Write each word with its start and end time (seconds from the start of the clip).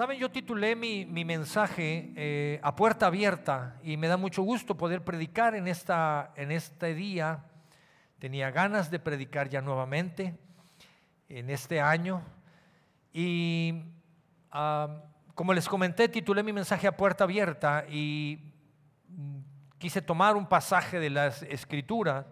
Saben, 0.00 0.18
yo 0.18 0.30
titulé 0.30 0.76
mi, 0.76 1.04
mensaje 1.26 2.14
eh, 2.16 2.58
a 2.62 2.74
puerta 2.74 3.08
abierta 3.08 3.78
y 3.82 3.98
me 3.98 4.08
da 4.08 4.16
mucho 4.16 4.42
gusto 4.42 4.74
poder 4.74 5.04
predicar 5.04 5.54
en, 5.54 5.68
esta, 5.68 6.32
en 6.36 6.52
este 6.52 6.94
día. 6.94 7.44
Tenía 8.18 8.50
ganas 8.50 8.90
de 8.90 8.98
predicar 8.98 9.50
ya 9.50 9.60
nuevamente 9.60 10.38
en 11.28 11.50
este 11.50 11.82
año. 11.82 12.22
Y 13.12 13.74
ah, 14.50 15.02
como 15.34 15.52
les 15.52 15.68
comenté, 15.68 16.08
titulé 16.08 16.42
mi 16.42 16.54
mensaje 16.54 16.86
a 16.86 16.96
puerta 16.96 17.24
abierta 17.24 17.84
y 17.86 18.54
mm, 19.06 19.38
quise 19.76 20.00
tomar 20.00 20.34
un 20.34 20.46
pasaje 20.46 20.98
de 20.98 21.10
las 21.10 21.42
escrituras 21.42 22.24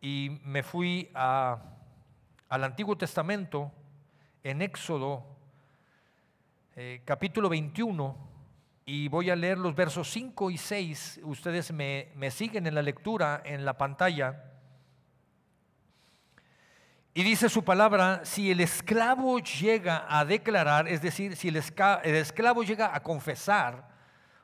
y 0.00 0.40
me 0.42 0.64
fui 0.64 1.08
al 1.14 1.60
Antiguo 2.48 2.98
Testamento 2.98 3.70
en 4.42 4.60
Éxodo 4.60 5.37
eh, 6.80 7.02
capítulo 7.04 7.48
21 7.48 8.16
y 8.86 9.08
voy 9.08 9.30
a 9.30 9.34
leer 9.34 9.58
los 9.58 9.74
versos 9.74 10.08
5 10.12 10.48
y 10.52 10.58
6. 10.58 11.22
Ustedes 11.24 11.72
me, 11.72 12.12
siguen 12.30 12.68
en 12.68 12.76
la 12.76 12.82
lectura 12.82 13.42
en 13.44 13.64
la 13.64 13.76
pantalla. 13.76 14.44
Y 17.14 17.24
dice 17.24 17.48
su 17.48 17.64
palabra, 17.64 18.20
si 18.22 18.52
el 18.52 18.60
esclavo 18.60 19.40
llega 19.40 20.06
a 20.08 20.24
declarar, 20.24 20.86
es 20.86 21.02
decir, 21.02 21.34
si 21.34 21.48
el 21.48 21.56
esclavo 21.56 22.62
llega 22.62 22.94
a 22.94 23.02
confesar 23.02 23.88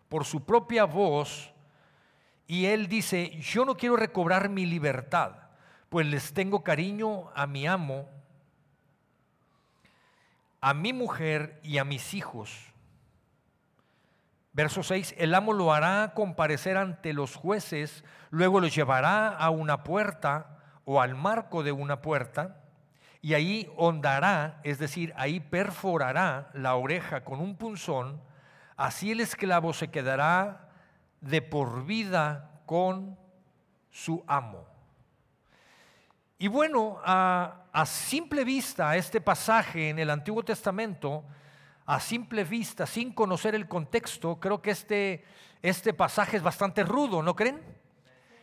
por 0.08 0.24
su 0.24 0.44
propia 0.44 0.86
voz, 0.86 1.54
y 2.48 2.64
él 2.64 2.88
dice, 2.88 3.30
yo 3.38 3.64
no 3.64 3.76
quiero 3.76 3.94
recobrar 3.94 4.48
mi 4.48 4.66
libertad, 4.66 5.36
pues 5.88 6.04
les 6.04 6.32
tengo 6.34 6.64
cariño 6.64 7.30
a 7.32 7.46
mi 7.46 7.64
amo 7.68 8.08
a 10.64 10.72
mi 10.72 10.94
mujer 10.94 11.60
y 11.62 11.76
a 11.76 11.84
mis 11.84 12.14
hijos. 12.14 12.72
Verso 14.54 14.82
6, 14.82 15.14
el 15.18 15.34
amo 15.34 15.52
lo 15.52 15.74
hará 15.74 16.14
comparecer 16.14 16.78
ante 16.78 17.12
los 17.12 17.36
jueces, 17.36 18.02
luego 18.30 18.60
lo 18.60 18.68
llevará 18.68 19.28
a 19.28 19.50
una 19.50 19.84
puerta 19.84 20.56
o 20.86 21.02
al 21.02 21.16
marco 21.16 21.62
de 21.64 21.72
una 21.72 22.00
puerta, 22.00 22.62
y 23.20 23.34
ahí 23.34 23.70
hondará, 23.76 24.60
es 24.64 24.78
decir, 24.78 25.12
ahí 25.18 25.38
perforará 25.38 26.48
la 26.54 26.76
oreja 26.76 27.24
con 27.24 27.40
un 27.40 27.56
punzón, 27.56 28.22
así 28.78 29.10
el 29.10 29.20
esclavo 29.20 29.74
se 29.74 29.88
quedará 29.88 30.70
de 31.20 31.42
por 31.42 31.84
vida 31.84 32.62
con 32.64 33.18
su 33.90 34.24
amo. 34.26 34.73
Y 36.38 36.48
bueno, 36.48 36.98
a, 37.04 37.84
simple 37.86 38.44
vista, 38.44 38.96
este 38.96 39.20
pasaje 39.20 39.90
en 39.90 40.00
el 40.00 40.10
Antiguo 40.10 40.42
Testamento, 40.42 41.24
a 41.86 42.00
simple 42.00 42.42
vista, 42.42 42.86
sin 42.86 43.12
conocer 43.12 43.54
el 43.54 43.68
contexto, 43.68 44.40
creo 44.40 44.60
que 44.60 44.72
este, 44.72 45.24
este 45.62 45.94
pasaje 45.94 46.36
es 46.36 46.42
bastante 46.42 46.82
rudo, 46.82 47.22
¿no 47.22 47.36
creen? 47.36 47.62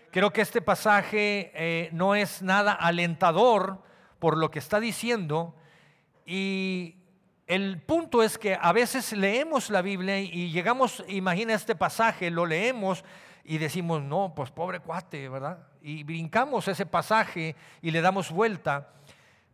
Creo 0.10 0.32
que 0.32 0.42
este 0.42 0.62
pasaje 0.62 1.52
eh, 1.54 1.90
no 1.92 2.16
es 2.16 2.42
nada 2.42 2.74
alentador 2.74 3.84
por 4.20 4.38
lo 4.38 4.52
que 4.52 4.60
está 4.60 4.80
diciendo 4.80 5.56
y 6.26 6.96
el 7.48 7.82
punto 7.82 8.24
es 8.24 8.38
que 8.38 8.58
a 8.60 8.72
veces 8.72 9.12
leemos 9.12 9.70
la 9.70 9.82
Biblia 9.82 10.20
y 10.20 10.52
llegamos, 10.52 11.04
imagina 11.08 11.54
este 11.54 11.76
pasaje, 11.76 12.32
lo 12.32 12.46
leemos 12.46 13.04
y 13.44 13.58
decimos, 13.58 14.02
no, 14.02 14.34
pues 14.36 14.52
pobre 14.52 14.80
cuate, 14.80 15.28
¿verdad? 15.28 15.71
Y 15.82 16.04
brincamos 16.04 16.68
ese 16.68 16.86
pasaje 16.86 17.56
y 17.82 17.92
le 17.92 18.02
damos 18.02 18.32
vuelta, 18.32 18.94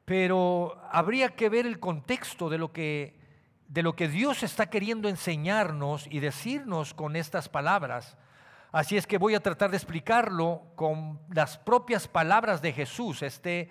pero 0.04 0.78
habría 0.92 1.30
que 1.30 1.48
ver 1.48 1.66
el 1.66 1.80
contexto 1.80 2.50
de 2.50 2.58
lo 2.58 2.74
que, 2.74 3.18
de 3.68 3.82
lo 3.82 3.96
que 3.96 4.10
Dios 4.10 4.44
está 4.44 4.70
queriendo 4.70 5.08
enseñarnos 5.08 6.06
y 6.10 6.20
decirnos 6.20 6.94
con 6.94 7.16
estas 7.16 7.48
palabras. 7.48 8.18
Así 8.74 8.98
es 8.98 9.08
que 9.08 9.18
voy 9.18 9.36
a 9.36 9.40
tratar 9.40 9.72
de 9.72 9.78
explicarlo 9.78 10.64
con 10.76 11.20
las 11.30 11.58
propias 11.58 12.08
palabras 12.08 12.62
de 12.62 12.74
Jesús, 12.74 13.22
este, 13.22 13.70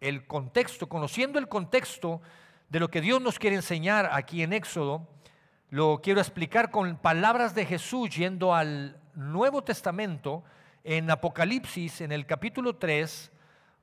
el 0.00 0.26
contexto, 0.26 0.88
conociendo 0.88 1.38
el 1.38 1.48
contexto 1.48 2.22
de 2.70 2.80
lo 2.80 2.88
que 2.90 3.02
Dios 3.02 3.20
nos 3.20 3.38
quiere 3.38 3.56
enseñar 3.56 4.08
aquí 4.12 4.42
en 4.42 4.54
Éxodo, 4.54 5.06
lo 5.70 6.00
quiero 6.02 6.20
explicar 6.20 6.70
con 6.70 6.96
palabras 6.96 7.54
de 7.54 7.66
Jesús 7.66 8.16
yendo 8.16 8.54
al 8.54 8.98
Nuevo 9.14 9.62
Testamento, 9.62 10.44
en 10.88 11.10
Apocalipsis, 11.10 12.00
en 12.00 12.12
el 12.12 12.24
capítulo 12.24 12.76
3, 12.76 13.30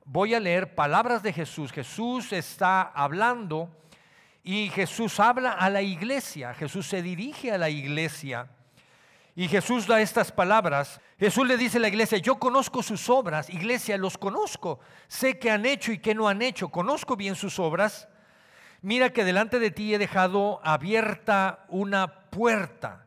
voy 0.04 0.34
a 0.34 0.40
leer 0.40 0.74
palabras 0.74 1.22
de 1.22 1.32
Jesús. 1.32 1.70
Jesús 1.70 2.32
está 2.32 2.82
hablando 2.82 3.70
y 4.42 4.70
Jesús 4.70 5.20
habla 5.20 5.52
a 5.52 5.70
la 5.70 5.82
iglesia, 5.82 6.52
Jesús 6.54 6.88
se 6.88 7.02
dirige 7.02 7.52
a 7.52 7.58
la 7.58 7.70
iglesia. 7.70 8.48
Y 9.36 9.46
Jesús 9.46 9.86
da 9.86 10.00
estas 10.00 10.32
palabras. 10.32 11.00
Jesús 11.16 11.46
le 11.46 11.56
dice 11.56 11.78
a 11.78 11.82
la 11.82 11.88
iglesia, 11.88 12.18
yo 12.18 12.40
conozco 12.40 12.82
sus 12.82 13.08
obras, 13.08 13.50
iglesia, 13.50 13.96
los 13.98 14.18
conozco. 14.18 14.80
Sé 15.06 15.38
qué 15.38 15.52
han 15.52 15.64
hecho 15.64 15.92
y 15.92 15.98
qué 15.98 16.12
no 16.12 16.26
han 16.26 16.42
hecho. 16.42 16.70
Conozco 16.70 17.14
bien 17.14 17.36
sus 17.36 17.60
obras. 17.60 18.08
Mira 18.82 19.12
que 19.12 19.24
delante 19.24 19.60
de 19.60 19.70
ti 19.70 19.94
he 19.94 19.98
dejado 19.98 20.60
abierta 20.64 21.66
una 21.68 22.30
puerta 22.30 23.06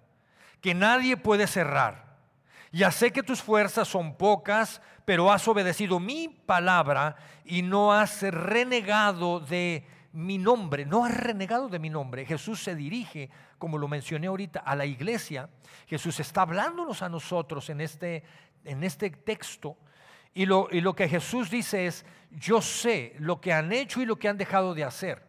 que 0.62 0.74
nadie 0.74 1.18
puede 1.18 1.48
cerrar. 1.48 2.09
Ya 2.72 2.92
sé 2.92 3.12
que 3.12 3.24
tus 3.24 3.42
fuerzas 3.42 3.88
son 3.88 4.16
pocas, 4.16 4.82
pero 5.06 5.32
has 5.32 5.48
obedecido 5.48 6.00
mi 6.00 6.30
palabra 6.30 7.16
y 7.44 7.64
no 7.64 7.92
has 7.92 8.22
renegado 8.22 9.40
de 9.40 9.88
mi 10.12 10.38
nombre, 10.38 10.86
no 10.86 11.06
has 11.06 11.16
renegado 11.16 11.68
de 11.68 11.80
mi 11.80 11.90
nombre. 11.90 12.26
Jesús 12.26 12.62
se 12.62 12.76
dirige, 12.76 13.30
como 13.58 13.78
lo 13.78 13.88
mencioné 13.88 14.28
ahorita, 14.28 14.60
a 14.60 14.76
la 14.76 14.86
iglesia. 14.86 15.50
Jesús 15.88 16.20
está 16.20 16.42
hablándonos 16.42 17.02
a 17.02 17.10
nosotros 17.10 17.70
en 17.70 17.82
este, 17.82 18.24
en 18.64 18.84
este 18.84 19.10
texto. 19.10 19.78
Y 20.34 20.46
lo, 20.46 20.68
y 20.72 20.82
lo 20.82 20.96
que 20.96 21.10
Jesús 21.10 21.50
dice 21.50 21.88
es, 21.88 22.06
yo 22.32 22.62
sé 22.62 23.16
lo 23.18 23.42
que 23.42 23.52
han 23.52 23.72
hecho 23.72 24.02
y 24.02 24.06
lo 24.06 24.18
que 24.18 24.30
han 24.30 24.38
dejado 24.38 24.76
de 24.76 24.84
hacer. 24.84 25.28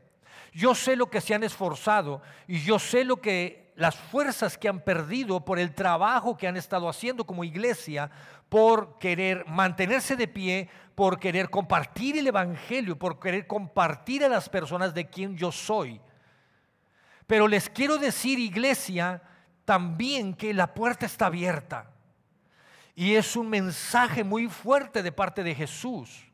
Yo 0.53 0.75
sé 0.75 0.97
lo 0.97 1.09
que 1.09 1.21
se 1.21 1.35
han 1.35 1.45
esforzado 1.45 2.23
y 2.47 2.61
yo 2.61 2.79
sé 2.79 3.05
lo 3.05 3.17
que 3.21 3.70
las 3.81 3.97
fuerzas 3.97 4.59
que 4.59 4.69
han 4.69 4.81
perdido 4.81 5.43
por 5.43 5.59
el 5.59 5.75
trabajo 5.75 6.37
que 6.37 6.47
han 6.47 6.59
estado 6.59 6.87
haciendo 6.87 7.25
como 7.25 7.45
iglesia, 7.45 8.11
por 8.51 8.99
querer 8.99 9.47
mantenerse 9.47 10.17
de 10.17 10.29
pie, 10.29 10.69
por 10.95 11.19
querer 11.19 11.49
compartir 11.49 12.19
el 12.19 12.27
Evangelio, 12.27 12.99
por 12.99 13.19
querer 13.19 13.47
compartir 13.47 14.23
a 14.23 14.29
las 14.29 14.51
personas 14.51 14.93
de 14.93 15.09
quien 15.09 15.35
yo 15.35 15.51
soy. 15.51 15.99
Pero 17.27 17.49
les 17.49 17.71
quiero 17.71 17.97
decir, 17.97 18.39
iglesia, 18.39 19.23
también 19.65 20.35
que 20.35 20.53
la 20.53 20.75
puerta 20.75 21.07
está 21.07 21.27
abierta. 21.27 21.91
Y 22.95 23.15
es 23.15 23.35
un 23.35 23.49
mensaje 23.49 24.25
muy 24.25 24.49
fuerte 24.49 25.03
de 25.03 25.11
parte 25.11 25.43
de 25.43 25.55
Jesús. 25.55 26.31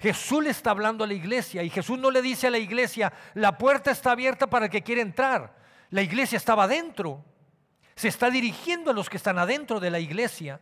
Jesús 0.00 0.42
le 0.42 0.50
está 0.50 0.70
hablando 0.70 1.04
a 1.04 1.06
la 1.06 1.14
iglesia 1.14 1.62
y 1.62 1.70
Jesús 1.70 2.00
no 2.00 2.10
le 2.10 2.20
dice 2.20 2.48
a 2.48 2.50
la 2.50 2.58
iglesia, 2.58 3.12
la 3.34 3.56
puerta 3.56 3.92
está 3.92 4.10
abierta 4.10 4.48
para 4.48 4.64
el 4.64 4.72
que 4.72 4.82
quiere 4.82 5.02
entrar. 5.02 5.57
La 5.90 6.02
iglesia 6.02 6.36
estaba 6.36 6.64
adentro. 6.64 7.24
Se 7.94 8.08
está 8.08 8.30
dirigiendo 8.30 8.90
a 8.90 8.94
los 8.94 9.08
que 9.08 9.16
están 9.16 9.38
adentro 9.38 9.80
de 9.80 9.90
la 9.90 9.98
iglesia. 9.98 10.60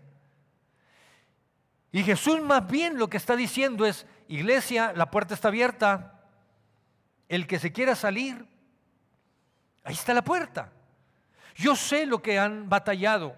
Y 1.93 2.03
Jesús 2.03 2.41
más 2.41 2.67
bien 2.67 2.99
lo 2.99 3.09
que 3.09 3.17
está 3.17 3.37
diciendo 3.37 3.87
es, 3.87 4.07
iglesia, 4.29 4.93
la 4.95 5.11
puerta 5.11 5.35
está 5.35 5.49
abierta. 5.49 6.21
El 7.29 7.47
que 7.47 7.59
se 7.59 7.73
quiera 7.73 7.95
salir, 7.95 8.47
ahí 9.83 9.95
está 9.95 10.15
la 10.15 10.23
puerta. 10.23 10.73
Yo 11.55 11.75
sé 11.75 12.07
lo 12.07 12.23
que 12.23 12.39
han 12.39 12.69
batallado. 12.69 13.37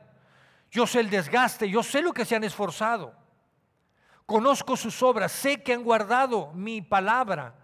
Yo 0.70 0.86
sé 0.86 1.00
el 1.00 1.08
desgaste, 1.08 1.70
yo 1.70 1.82
sé 1.82 2.02
lo 2.02 2.12
que 2.12 2.24
se 2.24 2.36
han 2.36 2.44
esforzado. 2.44 3.14
Conozco 4.26 4.76
sus 4.76 5.02
obras, 5.02 5.32
sé 5.32 5.62
que 5.62 5.72
han 5.72 5.82
guardado 5.82 6.52
mi 6.52 6.82
palabra. 6.82 7.54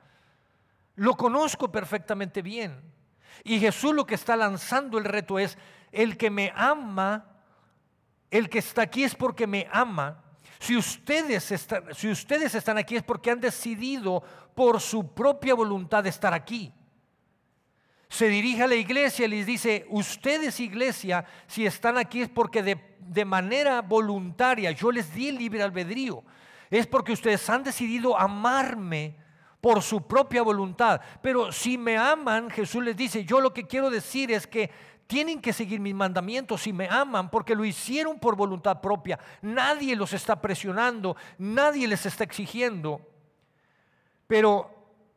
Lo 0.95 1.15
conozco 1.15 1.71
perfectamente 1.71 2.41
bien. 2.41 2.94
Y 3.43 3.59
Jesús 3.59 3.95
lo 3.95 4.07
que 4.07 4.15
está 4.15 4.37
lanzando 4.37 4.99
el 4.99 5.05
reto 5.05 5.39
es, 5.39 5.59
el 5.91 6.17
que 6.17 6.31
me 6.31 6.53
ama, 6.55 7.27
el 8.31 8.49
que 8.49 8.59
está 8.59 8.83
aquí 8.83 9.05
es 9.05 9.15
porque 9.15 9.47
me 9.47 9.67
ama. 9.71 10.23
Si 10.59 10.77
ustedes, 10.77 11.51
están, 11.53 11.95
si 11.95 12.11
ustedes 12.11 12.55
están 12.55 12.79
aquí 12.79 12.97
es 12.97 13.03
porque 13.03 13.31
han 13.31 13.41
decidido 13.41 14.23
por 14.55 14.81
su 14.81 15.15
propia 15.15 15.55
voluntad 15.55 16.07
estar 16.07 16.33
aquí. 16.33 16.73
Se 18.09 18.29
dirige 18.29 18.63
a 18.63 18.67
la 18.67 18.75
iglesia 18.75 19.27
y 19.27 19.29
les 19.29 19.47
dice, 19.47 19.87
ustedes 19.89 20.61
iglesia, 20.61 21.25
si 21.47 21.67
están 21.67 21.99
aquí 21.99 22.23
es 22.23 22.29
porque 22.29 22.63
de, 22.63 22.97
de 23.01 23.25
manera 23.25 23.83
voluntaria 23.83 24.71
yo 24.71 24.93
les 24.93 25.13
di 25.13 25.29
el 25.29 25.37
libre 25.37 25.63
albedrío. 25.63 26.23
Es 26.71 26.87
porque 26.87 27.13
ustedes 27.13 27.49
han 27.51 27.63
decidido 27.63 28.19
amarme 28.19 29.17
por 29.65 29.81
su 29.81 30.03
propia 30.03 30.43
voluntad. 30.43 31.01
Pero 31.23 31.51
si 31.51 31.79
me 31.79 31.97
aman, 31.97 32.51
Jesús 32.51 32.85
les 32.85 32.95
dice, 32.95 33.25
yo 33.25 33.41
lo 33.41 33.55
que 33.55 33.67
quiero 33.67 33.89
decir 33.89 34.31
es 34.31 34.47
que 34.47 34.71
tienen 35.07 35.41
que 35.41 35.55
seguir 35.55 35.81
mis 35.81 35.95
mandamientos 35.95 36.61
si 36.61 36.71
me 36.75 36.87
aman, 36.87 37.31
porque 37.31 37.55
lo 37.55 37.65
hicieron 37.65 38.19
por 38.19 38.37
voluntad 38.37 38.83
propia. 38.83 39.19
Nadie 39.41 39.97
los 39.97 40.13
está 40.13 40.39
presionando, 40.39 41.17
nadie 41.39 41.89
les 41.89 42.05
está 42.05 42.25
exigiendo. 42.25 43.01
Pero 44.27 44.69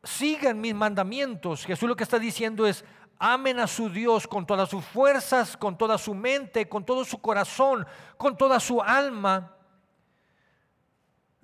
sigan 0.02 0.62
mis 0.62 0.74
mandamientos. 0.74 1.66
Jesús 1.66 1.90
lo 1.90 1.98
que 1.98 2.06
está 2.06 2.18
diciendo 2.18 2.66
es, 2.66 2.86
amen 3.20 3.60
a 3.60 3.68
su 3.68 3.90
Dios 3.90 4.30
con 4.30 4.46
todas 4.46 4.70
sus 4.70 4.86
fuerzas, 4.86 5.58
con 5.58 5.78
toda 5.78 5.98
su 5.98 6.16
mente, 6.16 6.70
con 6.70 6.86
todo 6.86 7.04
su 7.04 7.20
corazón, 7.20 7.86
con 8.16 8.38
toda 8.38 8.62
su 8.62 8.82
alma. 8.82 9.57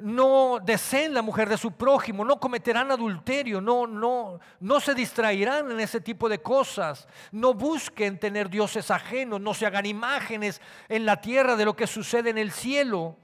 No 0.04 0.60
deseen 0.62 1.14
la 1.14 1.22
mujer 1.22 1.48
de 1.48 1.58
su 1.58 1.72
prójimo, 1.72 2.26
no 2.26 2.38
cometerán 2.38 2.92
adulterio, 2.92 3.62
no, 3.62 3.88
no, 3.88 4.38
no 4.60 4.80
se 4.82 4.94
distraerán 4.94 5.72
en 5.72 5.80
ese 5.80 6.02
tipo 6.02 6.28
de 6.28 6.42
cosas, 6.42 7.08
no 7.32 7.54
busquen 7.54 8.20
tener 8.20 8.50
dioses 8.50 8.92
ajenos, 8.92 9.40
no 9.40 9.54
se 9.54 9.66
hagan 9.66 9.86
imágenes 9.86 10.60
en 10.90 11.06
la 11.06 11.22
tierra 11.22 11.56
de 11.56 11.64
lo 11.64 11.74
que 11.78 11.88
sucede 11.88 12.32
en 12.32 12.38
el 12.38 12.52
cielo. 12.52 13.16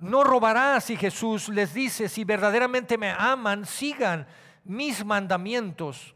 No 0.00 0.22
robarás 0.22 0.90
y 0.90 0.98
Jesús 0.98 1.48
les 1.48 1.72
dice, 1.72 2.10
si 2.10 2.24
verdaderamente 2.24 2.98
me 2.98 3.10
aman, 3.10 3.64
sigan 3.64 4.26
mis 4.64 5.02
mandamientos, 5.02 6.14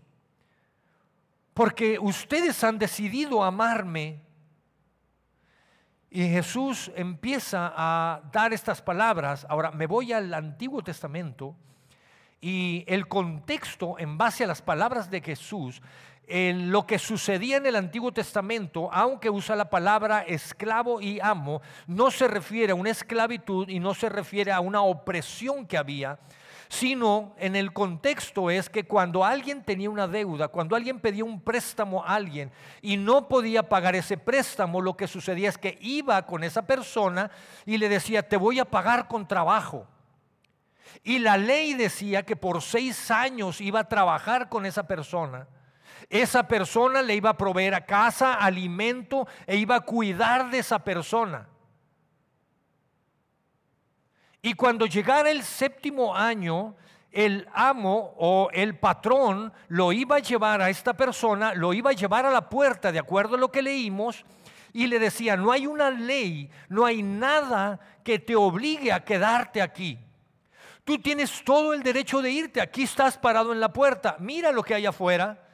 porque 1.54 1.98
ustedes 1.98 2.62
han 2.62 2.78
decidido 2.78 3.42
amarme. 3.42 4.25
Y 6.10 6.28
Jesús 6.28 6.90
empieza 6.94 7.72
a 7.76 8.22
dar 8.32 8.52
estas 8.52 8.80
palabras. 8.80 9.46
Ahora 9.48 9.70
me 9.70 9.86
voy 9.86 10.12
al 10.12 10.32
Antiguo 10.32 10.82
Testamento 10.82 11.56
y 12.40 12.84
el 12.86 13.08
contexto 13.08 13.98
en 13.98 14.16
base 14.16 14.44
a 14.44 14.46
las 14.46 14.62
palabras 14.62 15.10
de 15.10 15.20
Jesús, 15.20 15.82
en 16.28 16.70
lo 16.70 16.86
que 16.86 16.98
sucedía 16.98 17.56
en 17.56 17.66
el 17.66 17.76
Antiguo 17.76 18.12
Testamento, 18.12 18.88
aunque 18.92 19.30
usa 19.30 19.56
la 19.56 19.70
palabra 19.70 20.22
esclavo 20.22 21.00
y 21.00 21.20
amo, 21.20 21.62
no 21.86 22.10
se 22.10 22.26
refiere 22.26 22.72
a 22.72 22.76
una 22.76 22.90
esclavitud 22.90 23.68
y 23.68 23.78
no 23.78 23.94
se 23.94 24.08
refiere 24.08 24.52
a 24.52 24.60
una 24.60 24.82
opresión 24.82 25.66
que 25.66 25.78
había, 25.78 26.18
sino 26.68 27.34
en 27.38 27.56
el 27.56 27.72
contexto 27.72 28.50
es 28.50 28.68
que 28.68 28.84
cuando 28.84 29.24
alguien 29.24 29.62
tenía 29.62 29.90
una 29.90 30.08
deuda, 30.08 30.48
cuando 30.48 30.76
alguien 30.76 31.00
pedía 31.00 31.24
un 31.24 31.40
préstamo 31.40 32.04
a 32.04 32.14
alguien 32.14 32.50
y 32.82 32.96
no 32.96 33.28
podía 33.28 33.68
pagar 33.68 33.94
ese 33.94 34.18
préstamo, 34.18 34.80
lo 34.80 34.96
que 34.96 35.06
sucedía 35.06 35.48
es 35.48 35.58
que 35.58 35.78
iba 35.80 36.26
con 36.26 36.44
esa 36.44 36.66
persona 36.66 37.30
y 37.64 37.78
le 37.78 37.88
decía, 37.88 38.28
te 38.28 38.36
voy 38.36 38.58
a 38.58 38.64
pagar 38.64 39.08
con 39.08 39.28
trabajo. 39.28 39.86
Y 41.04 41.18
la 41.18 41.36
ley 41.36 41.74
decía 41.74 42.24
que 42.24 42.36
por 42.36 42.62
seis 42.62 43.10
años 43.10 43.60
iba 43.60 43.80
a 43.80 43.88
trabajar 43.88 44.48
con 44.48 44.66
esa 44.66 44.86
persona. 44.86 45.46
Esa 46.08 46.46
persona 46.46 47.02
le 47.02 47.14
iba 47.14 47.30
a 47.30 47.36
proveer 47.36 47.74
a 47.74 47.84
casa, 47.84 48.34
alimento 48.34 49.26
e 49.46 49.56
iba 49.56 49.76
a 49.76 49.80
cuidar 49.80 50.50
de 50.50 50.58
esa 50.58 50.78
persona. 50.80 51.48
Y 54.46 54.54
cuando 54.54 54.86
llegara 54.86 55.28
el 55.28 55.42
séptimo 55.42 56.14
año, 56.14 56.76
el 57.10 57.48
amo 57.52 58.14
o 58.16 58.48
el 58.52 58.78
patrón 58.78 59.52
lo 59.66 59.90
iba 59.90 60.14
a 60.14 60.20
llevar 60.20 60.62
a 60.62 60.70
esta 60.70 60.96
persona, 60.96 61.52
lo 61.52 61.74
iba 61.74 61.90
a 61.90 61.94
llevar 61.94 62.26
a 62.26 62.30
la 62.30 62.48
puerta, 62.48 62.92
de 62.92 63.00
acuerdo 63.00 63.34
a 63.34 63.40
lo 63.40 63.50
que 63.50 63.60
leímos, 63.60 64.24
y 64.72 64.86
le 64.86 65.00
decía, 65.00 65.36
no 65.36 65.50
hay 65.50 65.66
una 65.66 65.90
ley, 65.90 66.48
no 66.68 66.86
hay 66.86 67.02
nada 67.02 67.80
que 68.04 68.20
te 68.20 68.36
obligue 68.36 68.92
a 68.92 69.04
quedarte 69.04 69.60
aquí. 69.60 69.98
Tú 70.84 70.98
tienes 70.98 71.42
todo 71.42 71.74
el 71.74 71.82
derecho 71.82 72.22
de 72.22 72.30
irte, 72.30 72.60
aquí 72.60 72.84
estás 72.84 73.18
parado 73.18 73.52
en 73.52 73.58
la 73.58 73.72
puerta, 73.72 74.14
mira 74.20 74.52
lo 74.52 74.62
que 74.62 74.74
hay 74.74 74.86
afuera, 74.86 75.44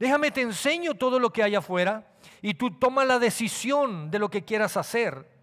déjame 0.00 0.32
te 0.32 0.40
enseño 0.40 0.94
todo 0.94 1.20
lo 1.20 1.32
que 1.32 1.44
hay 1.44 1.54
afuera, 1.54 2.04
y 2.42 2.54
tú 2.54 2.72
toma 2.72 3.04
la 3.04 3.20
decisión 3.20 4.10
de 4.10 4.18
lo 4.18 4.28
que 4.28 4.44
quieras 4.44 4.76
hacer. 4.76 5.35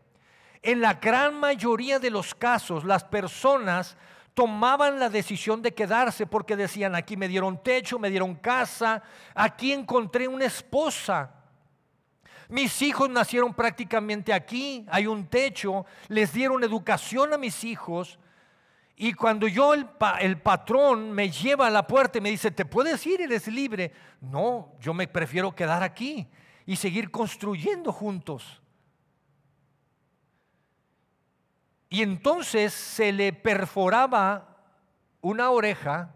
En 0.63 0.79
la 0.79 0.93
gran 0.93 1.37
mayoría 1.37 1.99
de 1.99 2.09
los 2.09 2.33
casos, 2.33 2.85
las 2.85 3.03
personas 3.03 3.97
tomaban 4.33 4.97
la 4.97 5.09
decisión 5.09 5.61
de 5.61 5.73
quedarse 5.73 6.25
porque 6.25 6.55
decían, 6.55 6.95
aquí 6.95 7.17
me 7.17 7.27
dieron 7.27 7.61
techo, 7.61 7.99
me 7.99 8.09
dieron 8.09 8.35
casa, 8.35 9.03
aquí 9.35 9.73
encontré 9.73 10.25
una 10.27 10.45
esposa. 10.45 11.31
Mis 12.47 12.81
hijos 12.81 13.09
nacieron 13.09 13.53
prácticamente 13.53 14.31
aquí, 14.31 14.85
hay 14.89 15.05
un 15.05 15.27
techo, 15.27 15.85
les 16.07 16.31
dieron 16.31 16.63
educación 16.63 17.33
a 17.33 17.37
mis 17.37 17.65
hijos. 17.65 18.17
Y 18.95 19.13
cuando 19.13 19.49
yo, 19.49 19.73
el, 19.73 20.37
patrón, 20.37 21.11
me 21.11 21.29
lleva 21.29 21.67
a 21.67 21.71
la 21.71 21.85
puerta 21.85 22.19
y 22.19 22.21
me 22.21 22.29
dice, 22.29 22.51
¿te 22.51 22.63
puedes 22.63 23.05
ir? 23.05 23.19
Eres 23.21 23.47
libre. 23.47 23.91
No, 24.21 24.71
yo 24.79 24.93
me 24.93 25.07
prefiero 25.07 25.53
quedar 25.53 25.83
aquí 25.83 26.29
y 26.65 26.77
seguir 26.77 27.11
construyendo 27.11 27.91
juntos. 27.91 28.62
Y 31.93 32.01
entonces 32.01 32.73
se 32.73 33.13
le 33.13 33.33
perforaba 33.33 34.57
una 35.21 35.51
oreja 35.51 36.09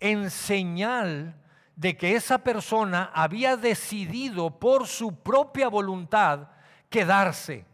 en 0.00 0.28
señal 0.28 1.36
de 1.76 1.96
que 1.96 2.16
esa 2.16 2.38
persona 2.38 3.12
había 3.14 3.56
decidido 3.56 4.58
por 4.58 4.88
su 4.88 5.22
propia 5.22 5.68
voluntad 5.68 6.48
quedarse. 6.90 7.64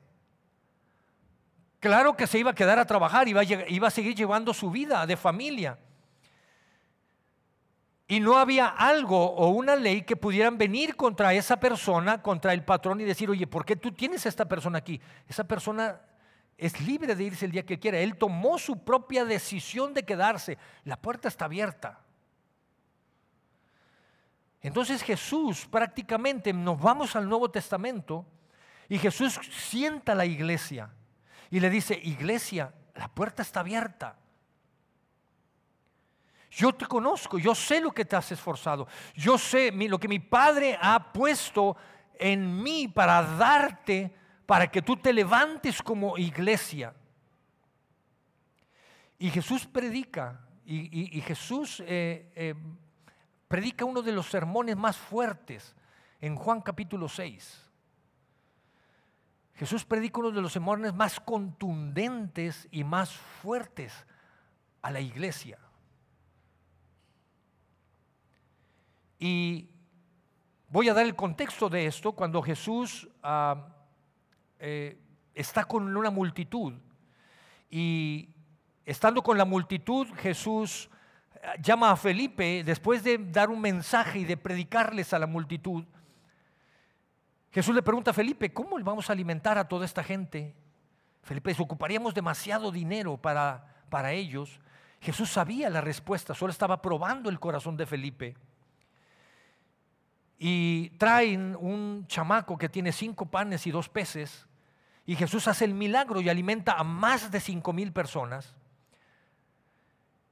Claro 1.80 2.14
que 2.14 2.26
se 2.26 2.38
iba 2.38 2.50
a 2.50 2.54
quedar 2.54 2.78
a 2.78 2.84
trabajar, 2.84 3.26
iba 3.26 3.40
a, 3.40 3.44
iba 3.44 3.88
a 3.88 3.90
seguir 3.90 4.14
llevando 4.14 4.52
su 4.52 4.70
vida 4.70 5.06
de 5.06 5.16
familia. 5.16 5.78
Y 8.06 8.20
no 8.20 8.36
había 8.36 8.66
algo 8.66 9.32
o 9.32 9.48
una 9.48 9.76
ley 9.76 10.02
que 10.02 10.16
pudieran 10.16 10.58
venir 10.58 10.94
contra 10.94 11.32
esa 11.32 11.58
persona, 11.58 12.20
contra 12.20 12.52
el 12.52 12.62
patrón 12.66 13.00
y 13.00 13.04
decir, 13.04 13.30
oye, 13.30 13.46
¿por 13.46 13.64
qué 13.64 13.76
tú 13.76 13.92
tienes 13.92 14.26
a 14.26 14.28
esta 14.28 14.44
persona 14.44 14.76
aquí? 14.76 15.00
Esa 15.26 15.44
persona 15.44 15.98
es 16.62 16.80
libre 16.80 17.16
de 17.16 17.24
irse 17.24 17.44
el 17.44 17.50
día 17.50 17.66
que 17.66 17.80
quiera. 17.80 17.98
Él 17.98 18.16
tomó 18.16 18.56
su 18.56 18.84
propia 18.84 19.24
decisión 19.24 19.92
de 19.92 20.04
quedarse. 20.04 20.58
La 20.84 20.96
puerta 20.96 21.26
está 21.26 21.46
abierta. 21.46 21.98
Entonces 24.60 25.02
Jesús 25.02 25.66
prácticamente 25.66 26.52
nos 26.52 26.80
vamos 26.80 27.16
al 27.16 27.28
Nuevo 27.28 27.50
Testamento 27.50 28.24
y 28.88 28.96
Jesús 28.96 29.40
sienta 29.50 30.12
a 30.12 30.14
la 30.14 30.24
iglesia 30.24 30.88
y 31.50 31.58
le 31.58 31.68
dice, 31.68 32.00
iglesia, 32.00 32.72
la 32.94 33.08
puerta 33.08 33.42
está 33.42 33.58
abierta. 33.58 34.16
Yo 36.48 36.72
te 36.72 36.86
conozco, 36.86 37.40
yo 37.40 37.56
sé 37.56 37.80
lo 37.80 37.90
que 37.90 38.04
te 38.04 38.14
has 38.14 38.30
esforzado, 38.30 38.86
yo 39.14 39.36
sé 39.36 39.72
lo 39.72 39.98
que 39.98 40.06
mi 40.06 40.20
Padre 40.20 40.78
ha 40.80 41.12
puesto 41.12 41.76
en 42.14 42.62
mí 42.62 42.86
para 42.86 43.20
darte 43.22 44.14
para 44.46 44.70
que 44.70 44.82
tú 44.82 44.96
te 44.96 45.12
levantes 45.12 45.82
como 45.82 46.18
iglesia. 46.18 46.94
Y 49.18 49.30
Jesús 49.30 49.66
predica, 49.66 50.40
y, 50.64 51.20
Jesús 51.20 51.80
eh, 51.86 52.32
eh, 52.34 52.54
predica 53.48 53.84
uno 53.84 54.02
de 54.02 54.12
los 54.12 54.26
sermones 54.26 54.76
más 54.76 54.96
fuertes 54.96 55.74
en 56.20 56.36
Juan 56.36 56.60
capítulo 56.60 57.08
6. 57.08 57.70
Jesús 59.54 59.84
predica 59.84 60.20
uno 60.20 60.30
de 60.30 60.40
los 60.40 60.52
sermones 60.52 60.94
más 60.94 61.20
contundentes 61.20 62.66
y 62.70 62.82
más 62.84 63.12
fuertes 63.12 64.06
a 64.80 64.90
la 64.90 65.00
iglesia. 65.00 65.58
Y 69.18 69.68
voy 70.68 70.88
a 70.88 70.94
dar 70.94 71.04
el 71.04 71.14
contexto 71.14 71.68
de 71.68 71.86
esto 71.86 72.12
cuando 72.12 72.42
Jesús 72.42 73.08
ah, 73.22 73.71
eh, 74.64 74.96
está 75.34 75.64
con 75.64 75.96
una 75.96 76.10
multitud 76.10 76.74
y 77.68 78.28
estando 78.86 79.20
con 79.20 79.36
la 79.36 79.44
multitud 79.44 80.06
Jesús 80.18 80.88
eh, 81.34 81.48
llama 81.60 81.90
a 81.90 81.96
Felipe 81.96 82.62
después 82.64 83.02
de 83.02 83.18
dar 83.18 83.50
un 83.50 83.60
mensaje 83.60 84.20
y 84.20 84.24
de 84.24 84.36
predicarles 84.36 85.12
a 85.12 85.18
la 85.18 85.26
multitud. 85.26 85.84
Jesús 87.50 87.74
le 87.74 87.82
pregunta 87.82 88.12
a 88.12 88.14
Felipe, 88.14 88.52
¿cómo 88.52 88.78
vamos 88.84 89.10
a 89.10 89.14
alimentar 89.14 89.58
a 89.58 89.66
toda 89.66 89.84
esta 89.84 90.04
gente? 90.04 90.54
Felipe 91.24 91.56
ocuparíamos 91.58 92.14
demasiado 92.14 92.70
dinero 92.70 93.16
para, 93.16 93.84
para 93.90 94.12
ellos. 94.12 94.60
Jesús 95.00 95.28
sabía 95.28 95.70
la 95.70 95.80
respuesta, 95.80 96.34
solo 96.34 96.52
estaba 96.52 96.80
probando 96.80 97.28
el 97.28 97.40
corazón 97.40 97.76
de 97.76 97.84
Felipe 97.84 98.36
y 100.38 100.90
traen 100.98 101.56
un 101.58 102.06
chamaco 102.06 102.56
que 102.56 102.68
tiene 102.68 102.92
cinco 102.92 103.26
panes 103.26 103.66
y 103.66 103.72
dos 103.72 103.88
peces 103.88 104.46
y 105.04 105.16
Jesús 105.16 105.48
hace 105.48 105.64
el 105.64 105.74
milagro 105.74 106.20
y 106.20 106.28
alimenta 106.28 106.74
a 106.74 106.84
más 106.84 107.30
de 107.30 107.40
cinco 107.40 107.72
mil 107.72 107.92
personas. 107.92 108.54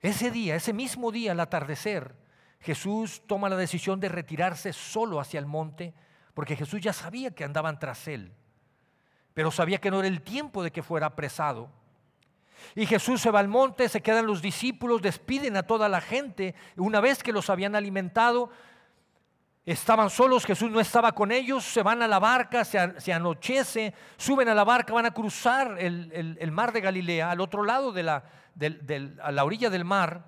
Ese 0.01 0.31
día, 0.31 0.55
ese 0.55 0.73
mismo 0.73 1.11
día, 1.11 1.33
al 1.33 1.41
atardecer, 1.41 2.15
Jesús 2.61 3.23
toma 3.27 3.49
la 3.49 3.57
decisión 3.57 4.01
de 4.01 4.09
retirarse 4.09 4.73
solo 4.73 5.21
hacia 5.21 5.41
el 5.41 5.47
monte, 5.47 5.95
porque 6.35 6.57
Jesús 6.57 6.81
ya 6.81 6.93
sabía 6.93 7.35
que 7.35 7.45
andaban 7.45 7.79
tras 7.79 8.07
él, 8.09 8.33
pero 9.35 9.51
sabía 9.51 9.79
que 9.79 9.91
no 9.91 9.99
era 9.99 10.09
el 10.09 10.23
tiempo 10.23 10.63
de 10.63 10.71
que 10.71 10.83
fuera 10.83 11.07
apresado. 11.07 11.71
Y 12.75 12.87
Jesús 12.87 13.21
se 13.21 13.31
va 13.31 13.41
al 13.41 13.49
monte, 13.49 13.89
se 13.89 14.03
quedan 14.03 14.27
los 14.27 14.43
discípulos, 14.43 15.03
despiden 15.03 15.57
a 15.57 15.63
toda 15.63 15.89
la 15.89 16.01
gente. 16.01 16.55
Una 16.77 17.01
vez 17.01 17.23
que 17.23 17.33
los 17.33 17.49
habían 17.49 17.75
alimentado, 17.75 18.51
Estaban 19.65 20.09
solos, 20.09 20.47
Jesús 20.47 20.71
no 20.71 20.81
estaba 20.81 21.13
con 21.13 21.31
ellos, 21.31 21.65
se 21.65 21.83
van 21.83 22.01
a 22.03 22.09
la 22.09 22.19
barca, 22.19 22.65
se, 22.65 23.13
anochece, 23.13 23.93
suben 24.17 24.49
a 24.49 24.55
la 24.55 24.65
barca, 24.65 24.95
van 24.95 25.07
a 25.07 25.11
cruzar 25.13 25.77
el, 25.79 26.51
mar 26.51 26.73
de 26.73 26.81
Galilea, 26.81 27.31
al 27.31 27.41
otro 27.41 27.63
lado 27.63 27.93
de 27.93 28.03
la, 28.03 28.25
a 29.23 29.33
la 29.33 29.45
orilla 29.45 29.69
del 29.69 29.85
mar. 29.85 30.25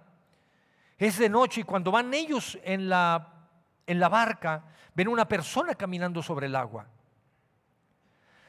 Es 0.99 1.19
de 1.19 1.31
noche 1.31 1.63
y 1.63 1.65
cuando 1.65 1.91
van 1.91 2.13
ellos 2.13 2.59
en 2.63 2.89
la, 2.89 3.49
en 3.87 3.99
la 3.99 4.09
barca, 4.11 4.65
ven 4.95 5.09
una 5.09 5.27
persona 5.27 5.75
caminando 5.75 6.23
sobre 6.23 6.47
el 6.47 6.55
agua. 6.55 6.87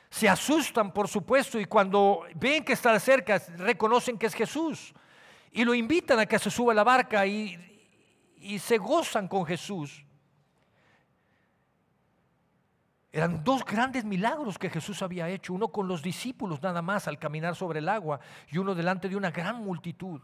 Se 0.10 0.30
asustan, 0.30 0.94
por 0.94 1.08
supuesto, 1.08 1.60
y 1.60 1.66
cuando 1.66 2.26
ven 2.36 2.64
que 2.64 2.74
está 2.74 3.00
cerca, 3.00 3.42
reconocen 3.58 4.18
que 4.18 4.28
es 4.28 4.36
Jesús. 4.36 4.94
Y 5.52 5.64
lo 5.64 5.74
invitan 5.74 6.20
a 6.20 6.26
que 6.26 6.38
se 6.38 6.52
suba 6.52 6.74
a 6.74 6.76
la 6.76 6.84
barca 6.84 7.26
y, 7.26 7.58
y 8.36 8.60
se 8.60 8.78
gozan 8.78 9.28
con 9.28 9.46
Jesús. 9.46 10.06
Eran 13.16 13.44
dos 13.44 13.64
grandes 13.64 14.04
milagros 14.04 14.58
que 14.58 14.72
Jesús 14.72 15.04
había 15.04 15.30
hecho, 15.30 15.54
uno 15.54 15.68
con 15.68 15.88
los 15.88 16.02
discípulos 16.02 16.64
nada 16.64 16.82
más 16.82 17.08
al 17.08 17.20
caminar 17.20 17.56
sobre 17.56 17.78
el 17.78 17.88
agua 17.88 18.20
y 18.50 18.58
uno 18.58 18.74
delante 18.74 19.08
de 19.08 19.16
una 19.16 19.30
gran 19.30 19.64
multitud. 19.64 20.20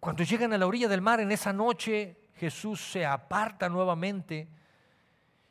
Cuando 0.00 0.24
llegan 0.24 0.54
a 0.54 0.58
la 0.58 0.66
orilla 0.66 0.88
del 0.88 1.02
mar 1.02 1.20
en 1.20 1.30
esa 1.30 1.52
noche, 1.52 2.16
Jesús 2.36 2.80
se 2.80 3.04
aparta 3.04 3.68
nuevamente 3.68 4.48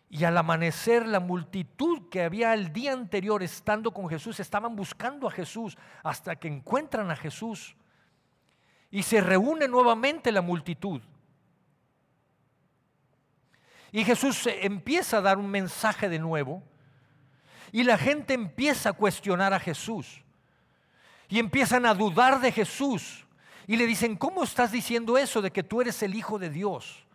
y 0.10 0.24
al 0.24 0.36
amanecer 0.40 1.06
la 1.06 1.20
multitud 1.20 2.10
que 2.10 2.24
había 2.24 2.56
el 2.56 2.74
día 2.74 2.94
anterior 2.94 3.44
estando 3.44 3.94
con 3.94 4.10
Jesús 4.10 4.40
estaban 4.40 4.76
buscando 4.76 5.28
a 5.28 5.32
Jesús 5.32 5.78
hasta 6.02 6.36
que 6.38 6.48
encuentran 6.48 7.12
a 7.12 7.16
Jesús 7.16 7.76
y 8.90 9.04
se 9.04 9.22
reúne 9.22 9.68
nuevamente 9.68 10.32
la 10.32 10.42
multitud. 10.42 11.04
Y 13.96 14.04
Jesús 14.04 14.46
empieza 14.62 15.20
a 15.20 15.22
dar 15.22 15.38
un 15.38 15.50
mensaje 15.50 16.10
de 16.10 16.20
nuevo. 16.20 16.62
Y 17.72 17.84
la 17.84 17.98
gente 17.98 18.34
empieza 18.34 18.90
a 18.90 18.94
cuestionar 18.94 19.54
a 19.54 19.60
Jesús. 19.62 20.22
Y 21.30 21.40
empiezan 21.40 21.86
a 21.86 21.94
dudar 21.94 22.42
de 22.42 22.52
Jesús. 22.52 23.26
Y 23.66 23.78
le 23.78 23.86
dicen, 23.86 24.18
¿cómo 24.18 24.44
estás 24.44 24.74
diciendo 24.74 25.18
eso 25.18 25.42
de 25.42 25.50
que 25.50 25.64
tú 25.64 25.80
eres 25.80 26.04
el 26.04 26.14
Hijo 26.14 26.38
de 26.38 26.50
Dios? 26.50 27.06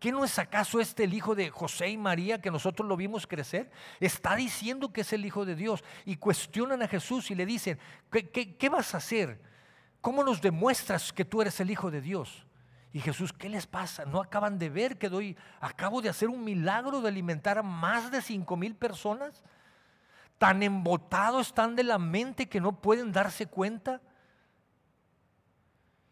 ¿Qué 0.00 0.10
no 0.10 0.24
es 0.24 0.38
acaso 0.38 0.80
este 0.80 1.04
el 1.04 1.12
hijo 1.12 1.34
de 1.34 1.50
José 1.50 1.90
y 1.90 1.98
María 1.98 2.40
que 2.40 2.50
nosotros 2.50 2.88
lo 2.88 2.96
vimos 2.96 3.26
crecer? 3.26 3.70
Está 4.00 4.34
diciendo 4.34 4.90
que 4.90 5.02
es 5.02 5.12
el 5.12 5.26
Hijo 5.26 5.44
de 5.44 5.54
Dios. 5.54 5.84
Y 6.06 6.16
cuestionan 6.16 6.80
a 6.80 6.88
Jesús 6.88 7.30
y 7.30 7.34
le 7.34 7.44
dicen, 7.44 7.78
¿qué, 8.10 8.56
qué 8.56 8.68
vas 8.70 8.94
a 8.94 8.96
hacer? 8.96 9.38
¿Cómo 10.00 10.24
nos 10.24 10.40
demuestras 10.40 11.12
que 11.12 11.26
tú 11.26 11.42
eres 11.42 11.60
el 11.60 11.70
Hijo 11.70 11.90
de 11.90 12.00
Dios? 12.00 12.46
Y 12.92 13.00
Jesús, 13.00 13.32
¿qué 13.32 13.48
les 13.48 13.66
pasa? 13.66 14.04
¿No 14.04 14.20
acaban 14.20 14.58
de 14.58 14.68
ver 14.68 14.98
que 14.98 15.08
doy, 15.08 15.36
acabo 15.60 16.02
de 16.02 16.08
hacer 16.08 16.28
un 16.28 16.44
milagro 16.44 17.00
de 17.00 17.08
alimentar 17.08 17.58
a 17.58 17.62
más 17.62 18.10
de 18.10 18.20
cinco 18.20 18.56
mil 18.56 18.74
personas? 18.74 19.42
¿Tan 20.38 20.62
embotados 20.62 21.48
están 21.48 21.76
de 21.76 21.84
la 21.84 21.98
mente 21.98 22.48
que 22.48 22.60
no 22.60 22.80
pueden 22.80 23.12
darse 23.12 23.46
cuenta? 23.46 24.00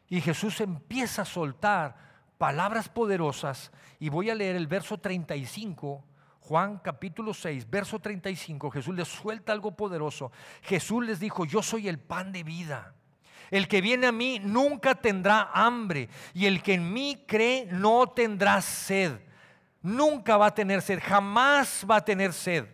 Y 0.09 0.21
Jesús 0.21 0.61
empieza 0.61 1.23
a 1.23 1.27
soltar 1.27 1.97
palabras 2.39 2.89
poderosas 2.89 3.71
y 3.99 4.09
voy 4.09 4.31
a 4.31 4.35
leer 4.35 4.57
el 4.57 4.67
verso 4.67 4.99
35 4.99 6.05
Juan 6.51 6.79
capítulo 6.79 7.33
6, 7.33 7.71
verso 7.71 8.01
35, 8.01 8.73
Jesús 8.73 8.93
les 8.93 9.07
suelta 9.07 9.53
algo 9.53 9.77
poderoso. 9.77 10.33
Jesús 10.63 11.07
les 11.07 11.21
dijo, 11.21 11.45
yo 11.45 11.63
soy 11.63 11.87
el 11.87 12.01
pan 12.01 12.33
de 12.33 12.43
vida. 12.43 12.93
El 13.51 13.67
que 13.67 13.81
viene 13.81 14.07
a 14.07 14.13
mí 14.13 14.39
nunca 14.39 14.95
tendrá 14.95 15.51
hambre 15.53 16.09
y 16.35 16.47
el 16.47 16.63
que 16.63 16.75
en 16.75 16.93
mí 16.93 17.25
cree 17.27 17.67
no 17.67 18.07
tendrá 18.07 18.61
sed. 18.63 19.19
Nunca 19.83 20.37
va 20.37 20.47
a 20.47 20.55
tener 20.55 20.83
sed, 20.83 21.01
jamás 21.03 21.85
va 21.89 21.97
a 21.97 22.05
tener 22.05 22.33
sed. 22.33 22.67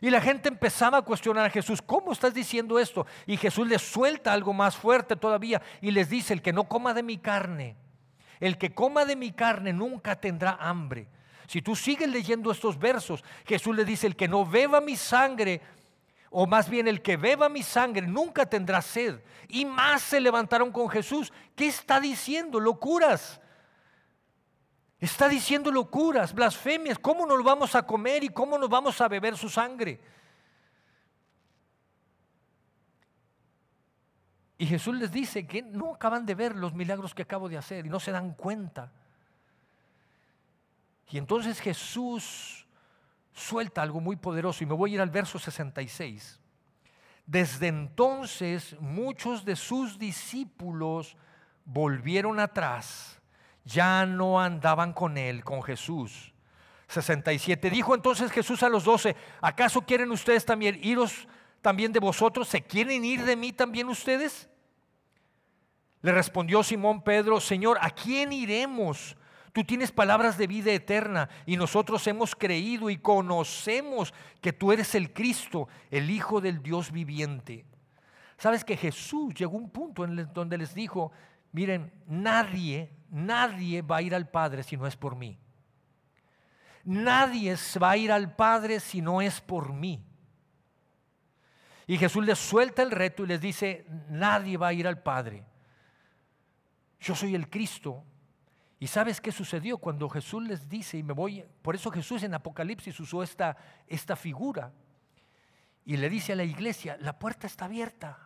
Y 0.00 0.10
la 0.10 0.20
gente 0.20 0.48
empezaba 0.48 0.98
a 0.98 1.02
cuestionar 1.02 1.46
a 1.46 1.50
Jesús, 1.50 1.82
¿cómo 1.82 2.12
estás 2.12 2.32
diciendo 2.32 2.78
esto? 2.78 3.06
Y 3.26 3.36
Jesús 3.36 3.66
les 3.66 3.82
suelta 3.82 4.32
algo 4.32 4.52
más 4.52 4.76
fuerte 4.76 5.16
todavía 5.16 5.60
y 5.80 5.90
les 5.90 6.08
dice, 6.08 6.34
el 6.34 6.42
que 6.42 6.52
no 6.52 6.68
coma 6.68 6.94
de 6.94 7.02
mi 7.02 7.18
carne, 7.18 7.76
el 8.38 8.58
que 8.58 8.74
coma 8.74 9.04
de 9.04 9.16
mi 9.16 9.32
carne 9.32 9.72
nunca 9.72 10.20
tendrá 10.20 10.56
hambre. 10.60 11.08
Si 11.48 11.62
tú 11.62 11.74
sigues 11.74 12.08
leyendo 12.08 12.52
estos 12.52 12.78
versos, 12.78 13.24
Jesús 13.46 13.74
le 13.74 13.84
dice, 13.84 14.06
el 14.06 14.14
que 14.14 14.28
no 14.28 14.44
beba 14.44 14.80
mi 14.80 14.96
sangre 14.96 15.62
o 16.30 16.46
más 16.46 16.68
bien 16.68 16.88
el 16.88 17.02
que 17.02 17.16
beba 17.16 17.48
mi 17.48 17.62
sangre 17.62 18.06
nunca 18.06 18.46
tendrá 18.46 18.82
sed. 18.82 19.20
Y 19.48 19.64
más 19.64 20.02
se 20.02 20.20
levantaron 20.20 20.70
con 20.70 20.88
Jesús. 20.88 21.32
¿Qué 21.56 21.66
está 21.66 22.00
diciendo? 22.00 22.60
Locuras. 22.60 23.40
Está 25.00 25.28
diciendo 25.28 25.70
locuras, 25.70 26.34
blasfemias. 26.34 26.98
¿Cómo 26.98 27.24
nos 27.24 27.42
vamos 27.44 27.74
a 27.74 27.86
comer 27.86 28.24
y 28.24 28.28
cómo 28.28 28.58
nos 28.58 28.68
vamos 28.68 29.00
a 29.00 29.08
beber 29.08 29.36
su 29.36 29.48
sangre? 29.48 30.00
Y 34.58 34.66
Jesús 34.66 34.96
les 34.96 35.12
dice 35.12 35.46
que 35.46 35.62
no 35.62 35.94
acaban 35.94 36.26
de 36.26 36.34
ver 36.34 36.56
los 36.56 36.74
milagros 36.74 37.14
que 37.14 37.22
acabo 37.22 37.48
de 37.48 37.56
hacer 37.56 37.86
y 37.86 37.88
no 37.88 38.00
se 38.00 38.10
dan 38.10 38.34
cuenta. 38.34 38.90
Y 41.10 41.16
entonces 41.16 41.60
Jesús 41.60 42.66
suelta 43.38 43.82
algo 43.82 44.00
muy 44.00 44.16
poderoso 44.16 44.62
y 44.62 44.66
me 44.66 44.74
voy 44.74 44.90
a 44.90 44.94
ir 44.94 45.00
al 45.00 45.10
verso 45.10 45.38
66. 45.38 46.40
Desde 47.26 47.68
entonces 47.68 48.76
muchos 48.80 49.44
de 49.44 49.56
sus 49.56 49.98
discípulos 49.98 51.16
volvieron 51.64 52.40
atrás, 52.40 53.20
ya 53.64 54.06
no 54.06 54.40
andaban 54.40 54.92
con 54.92 55.18
él, 55.18 55.44
con 55.44 55.62
Jesús. 55.62 56.32
67. 56.88 57.68
Dijo 57.68 57.94
entonces 57.94 58.32
Jesús 58.32 58.62
a 58.62 58.70
los 58.70 58.84
doce, 58.84 59.14
¿acaso 59.42 59.82
quieren 59.82 60.10
ustedes 60.10 60.46
también 60.46 60.80
iros 60.82 61.28
también 61.60 61.92
de 61.92 62.00
vosotros? 62.00 62.48
¿Se 62.48 62.62
quieren 62.62 63.04
ir 63.04 63.24
de 63.24 63.36
mí 63.36 63.52
también 63.52 63.88
ustedes? 63.88 64.48
Le 66.00 66.12
respondió 66.12 66.62
Simón 66.62 67.02
Pedro, 67.02 67.40
Señor, 67.40 67.76
¿a 67.82 67.90
quién 67.90 68.32
iremos? 68.32 69.17
Tú 69.52 69.64
tienes 69.64 69.90
palabras 69.90 70.36
de 70.36 70.46
vida 70.46 70.72
eterna 70.72 71.28
y 71.46 71.56
nosotros 71.56 72.06
hemos 72.06 72.34
creído 72.34 72.90
y 72.90 72.98
conocemos 72.98 74.12
que 74.40 74.52
tú 74.52 74.72
eres 74.72 74.94
el 74.94 75.12
Cristo, 75.12 75.68
el 75.90 76.10
Hijo 76.10 76.40
del 76.40 76.62
Dios 76.62 76.92
viviente. 76.92 77.64
Sabes 78.36 78.64
que 78.64 78.76
Jesús 78.76 79.34
llegó 79.34 79.56
a 79.56 79.60
un 79.60 79.70
punto 79.70 80.04
en 80.04 80.32
donde 80.32 80.58
les 80.58 80.74
dijo, 80.74 81.10
miren, 81.52 81.92
nadie, 82.06 82.92
nadie 83.10 83.82
va 83.82 83.96
a 83.96 84.02
ir 84.02 84.14
al 84.14 84.28
Padre 84.28 84.62
si 84.62 84.76
no 84.76 84.86
es 84.86 84.96
por 84.96 85.16
mí. 85.16 85.38
Nadie 86.84 87.56
va 87.82 87.90
a 87.90 87.96
ir 87.96 88.12
al 88.12 88.34
Padre 88.34 88.80
si 88.80 89.00
no 89.00 89.20
es 89.20 89.40
por 89.40 89.72
mí. 89.72 90.04
Y 91.86 91.96
Jesús 91.96 92.24
les 92.24 92.38
suelta 92.38 92.82
el 92.82 92.90
reto 92.90 93.24
y 93.24 93.28
les 93.28 93.40
dice, 93.40 93.86
nadie 94.10 94.56
va 94.56 94.68
a 94.68 94.72
ir 94.72 94.86
al 94.86 95.02
Padre. 95.02 95.42
Yo 97.00 97.14
soy 97.14 97.34
el 97.34 97.48
Cristo, 97.48 98.04
¿Y 98.80 98.86
sabes 98.86 99.20
qué 99.20 99.32
sucedió 99.32 99.78
cuando 99.78 100.08
Jesús 100.08 100.42
les 100.44 100.68
dice, 100.68 100.98
y 100.98 101.02
me 101.02 101.12
voy, 101.12 101.44
por 101.62 101.74
eso 101.74 101.90
Jesús 101.90 102.22
en 102.22 102.34
Apocalipsis 102.34 102.98
usó 103.00 103.22
esta, 103.22 103.56
esta 103.88 104.14
figura, 104.14 104.72
y 105.84 105.96
le 105.96 106.08
dice 106.08 106.32
a 106.32 106.36
la 106.36 106.44
iglesia, 106.44 106.96
la 107.00 107.18
puerta 107.18 107.46
está 107.46 107.64
abierta. 107.64 108.18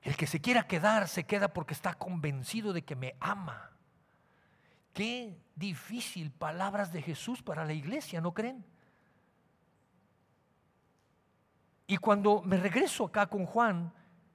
El 0.00 0.16
que 0.16 0.26
se 0.26 0.40
quiera 0.40 0.66
quedar, 0.66 1.08
se 1.08 1.24
queda 1.24 1.52
porque 1.52 1.74
está 1.74 1.94
convencido 1.94 2.72
de 2.72 2.82
que 2.82 2.96
me 2.96 3.16
ama. 3.20 3.72
Qué 4.94 5.36
difícil 5.54 6.30
palabras 6.30 6.92
de 6.92 7.02
Jesús 7.02 7.42
para 7.42 7.64
la 7.64 7.74
iglesia, 7.74 8.20
¿no 8.20 8.32
creen? 8.32 8.64
Y 11.86 11.96
cuando 11.98 12.42
me 12.42 12.56
regreso 12.56 13.06
acá 13.06 13.26
con 13.26 13.44
Juan, 13.44 13.92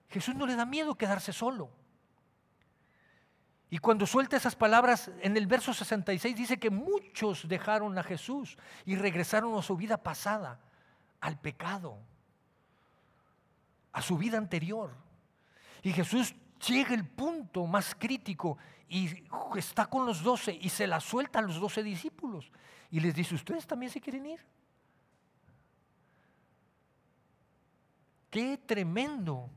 Jesús 0.10 0.36
no 0.36 0.46
le 0.46 0.56
da 0.56 0.66
miedo 0.66 0.96
quedarse 0.96 1.34
solo. 1.34 1.72
Y 3.74 3.80
cuando 3.80 4.06
suelta 4.06 4.38
esas 4.38 4.56
palabras, 4.56 5.10
en 5.22 5.36
el 5.36 5.48
verso 5.48 5.74
66 5.74 6.36
dice 6.36 6.60
que 6.60 6.70
muchos 6.70 7.48
dejaron 7.48 7.98
a 7.98 8.04
Jesús 8.04 8.56
y 8.86 8.96
regresaron 8.96 9.58
a 9.58 9.64
su 9.64 9.76
vida 9.76 9.98
pasada, 9.98 10.60
al 11.20 11.40
pecado, 11.40 11.98
a 13.92 14.00
su 14.04 14.16
vida 14.16 14.38
anterior. 14.38 14.92
Y 15.82 15.92
Jesús 15.92 16.36
llega 16.68 16.94
el 16.94 17.04
punto 17.04 17.66
más 17.66 17.96
crítico 17.96 18.60
y 18.88 19.10
está 19.58 19.88
con 19.88 20.06
los 20.06 20.22
doce 20.22 20.56
y 20.62 20.70
se 20.70 20.86
la 20.86 21.00
suelta 21.00 21.40
a 21.40 21.42
los 21.42 21.60
doce 21.60 21.82
discípulos. 21.82 22.52
Y 22.92 23.00
les 23.00 23.16
dice, 23.16 23.34
¿ustedes 23.34 23.66
también 23.66 23.92
se 23.92 24.00
quieren 24.00 24.28
ir? 24.28 24.46
Qué 28.30 28.56
tremendo 28.68 29.50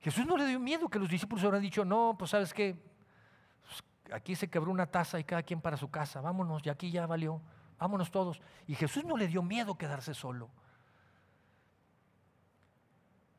Jesús 0.00 0.26
no 0.26 0.36
le 0.36 0.46
dio 0.46 0.60
miedo 0.60 0.88
que 0.88 0.98
los 0.98 1.08
discípulos 1.08 1.42
hubieran 1.42 1.62
dicho, 1.62 1.84
no, 1.84 2.16
pues 2.18 2.30
sabes 2.30 2.54
qué, 2.54 2.76
pues, 3.62 3.82
aquí 4.12 4.36
se 4.36 4.48
quebró 4.48 4.70
una 4.70 4.86
taza 4.86 5.18
y 5.18 5.24
cada 5.24 5.42
quien 5.42 5.60
para 5.60 5.76
su 5.76 5.90
casa, 5.90 6.20
vámonos, 6.20 6.64
y 6.64 6.70
aquí 6.70 6.90
ya 6.90 7.06
valió, 7.06 7.40
vámonos 7.78 8.10
todos. 8.10 8.40
Y 8.66 8.74
Jesús 8.74 9.04
no 9.04 9.16
le 9.16 9.26
dio 9.26 9.42
miedo 9.42 9.76
quedarse 9.76 10.14
solo. 10.14 10.50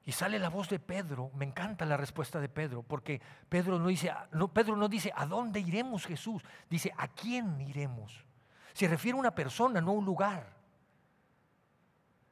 Y 0.05 0.11
sale 0.11 0.39
la 0.39 0.49
voz 0.49 0.67
de 0.69 0.79
Pedro, 0.79 1.31
me 1.35 1.45
encanta 1.45 1.85
la 1.85 1.95
respuesta 1.95 2.39
de 2.39 2.49
Pedro, 2.49 2.81
porque 2.81 3.21
Pedro 3.47 3.77
no 3.77 3.87
dice, 3.87 4.11
Pedro 4.53 4.75
no 4.75 4.89
dice, 4.89 5.13
¿a 5.15 5.25
dónde 5.27 5.59
iremos 5.59 6.05
Jesús? 6.05 6.43
Dice, 6.69 6.91
¿a 6.97 7.07
quién 7.07 7.61
iremos? 7.61 8.25
Se 8.73 8.87
refiere 8.87 9.15
a 9.17 9.19
una 9.19 9.35
persona, 9.35 9.79
no 9.81 9.91
a 9.91 9.93
un 9.93 10.05
lugar. 10.05 10.57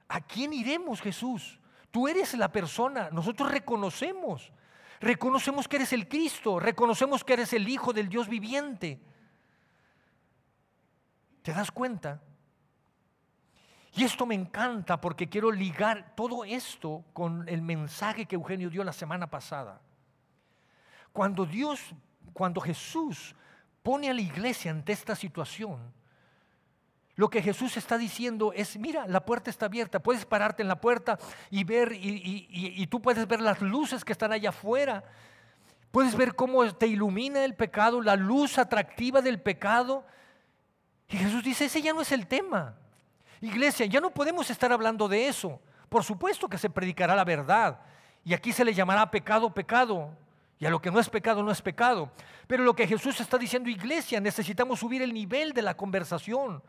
¿A 0.08 0.22
quién 0.22 0.54
iremos 0.54 1.02
Jesús? 1.02 1.60
Tú 1.98 2.08
eres 2.08 2.36
la 2.36 2.52
persona, 2.52 3.10
nosotros 3.12 3.50
reconocemos, 3.50 4.52
reconocemos 5.00 5.68
que 5.68 5.78
eres 5.78 5.94
el 5.94 6.08
Cristo, 6.08 6.60
reconocemos 6.60 7.24
que 7.24 7.34
eres 7.34 7.54
el 7.54 7.68
Hijo 7.68 7.92
del 7.92 8.08
Dios 8.08 8.30
viviente. 8.30 9.02
¿Te 11.42 11.52
das 11.52 11.72
cuenta? 11.72 12.22
Y 13.96 14.04
esto 14.04 14.28
me 14.28 14.36
encanta 14.36 15.02
porque 15.02 15.28
quiero 15.28 15.52
ligar 15.52 16.14
todo 16.16 16.46
esto 16.46 17.04
con 17.14 17.50
el 17.50 17.64
mensaje 17.64 18.28
que 18.28 18.36
Eugenio 18.36 18.70
dio 18.70 18.84
la 18.84 18.94
semana 18.94 19.26
pasada. 19.26 19.82
Cuando 21.12 21.48
Dios, 21.48 21.96
cuando 22.32 22.62
Jesús 22.62 23.36
pone 23.82 24.08
a 24.08 24.14
la 24.14 24.22
iglesia 24.22 24.70
ante 24.70 24.94
esta 24.94 25.16
situación, 25.16 25.80
lo 27.18 27.32
que 27.32 27.42
Jesús 27.42 27.76
está 27.78 27.98
diciendo 27.98 28.54
es, 28.54 28.78
mira, 28.78 29.08
la 29.08 29.26
puerta 29.26 29.50
está 29.50 29.66
abierta, 29.66 30.00
puedes 30.00 30.24
pararte 30.24 30.62
en 30.62 30.68
la 30.68 30.80
puerta 30.80 31.18
y 31.50 31.64
ver, 31.64 31.92
y, 31.92 32.86
tú 32.88 33.02
puedes 33.02 33.28
ver 33.28 33.42
las 33.42 33.60
luces 33.60 34.06
que 34.06 34.12
están 34.12 34.32
allá 34.32 34.50
afuera, 34.50 35.04
puedes 35.90 36.16
ver 36.16 36.36
cómo 36.36 36.72
te 36.76 36.86
ilumina 36.86 37.44
el 37.44 37.56
pecado, 37.56 38.04
la 38.04 38.16
luz 38.16 38.60
atractiva 38.60 39.20
del 39.24 39.42
pecado. 39.42 40.06
Y 41.10 41.18
Jesús 41.18 41.44
dice, 41.44 41.66
ese 41.66 41.82
ya 41.82 41.92
no 41.92 42.02
es 42.02 42.12
el 42.12 42.28
tema. 42.28 42.76
Iglesia, 43.42 43.88
ya 43.88 44.00
no 44.00 44.12
podemos 44.12 44.52
estar 44.52 44.72
hablando 44.72 45.08
de 45.08 45.28
eso. 45.28 45.60
Por 45.90 46.04
supuesto 46.04 46.48
que 46.48 46.60
se 46.60 46.70
predicará 46.70 47.16
la 47.16 47.26
verdad. 47.26 47.80
Y 48.24 48.36
aquí 48.36 48.54
se 48.54 48.64
le 48.64 48.76
llamará 48.76 49.10
pecado, 49.10 49.52
pecado. 49.52 50.12
Y 50.60 50.68
a 50.68 50.70
lo 50.70 50.80
que 50.80 50.92
no 50.92 51.00
es 51.00 51.10
pecado, 51.10 51.42
no 51.42 51.50
es 51.50 51.64
pecado. 51.64 52.12
Pero 52.46 52.64
lo 52.64 52.76
que 52.76 52.86
Jesús 52.86 53.20
está 53.20 53.40
diciendo, 53.40 53.72
iglesia, 53.72 54.20
necesitamos 54.20 54.80
subir 54.80 55.02
el 55.02 55.12
nivel 55.12 55.54
de 55.54 55.64
la 55.64 55.76
conversación. 55.76 56.62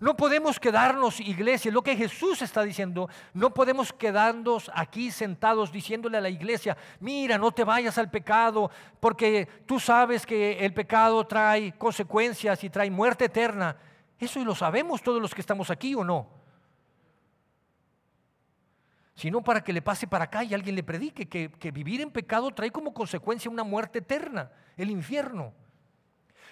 No 0.00 0.16
podemos 0.16 0.60
quedarnos, 0.60 1.18
iglesia, 1.18 1.72
lo 1.72 1.82
que 1.82 1.96
Jesús 1.96 2.40
está 2.40 2.62
diciendo, 2.62 3.08
no 3.34 3.52
podemos 3.52 3.92
quedarnos 3.92 4.70
aquí 4.72 5.10
sentados 5.10 5.72
diciéndole 5.72 6.18
a 6.18 6.20
la 6.20 6.28
iglesia, 6.28 6.76
mira, 7.00 7.36
no 7.36 7.50
te 7.50 7.64
vayas 7.64 7.98
al 7.98 8.08
pecado, 8.08 8.70
porque 9.00 9.48
tú 9.66 9.80
sabes 9.80 10.24
que 10.24 10.64
el 10.64 10.72
pecado 10.72 11.26
trae 11.26 11.72
consecuencias 11.72 12.62
y 12.62 12.70
trae 12.70 12.90
muerte 12.92 13.24
eterna. 13.24 13.76
Eso 14.20 14.44
lo 14.44 14.54
sabemos 14.54 15.02
todos 15.02 15.20
los 15.20 15.34
que 15.34 15.40
estamos 15.40 15.68
aquí 15.68 15.96
o 15.96 16.04
no. 16.04 16.28
Sino 19.16 19.42
para 19.42 19.64
que 19.64 19.72
le 19.72 19.82
pase 19.82 20.06
para 20.06 20.26
acá 20.26 20.44
y 20.44 20.54
alguien 20.54 20.76
le 20.76 20.84
predique 20.84 21.28
que, 21.28 21.50
que 21.50 21.72
vivir 21.72 22.00
en 22.00 22.12
pecado 22.12 22.52
trae 22.52 22.70
como 22.70 22.94
consecuencia 22.94 23.50
una 23.50 23.64
muerte 23.64 23.98
eterna, 23.98 24.52
el 24.76 24.90
infierno. 24.90 25.52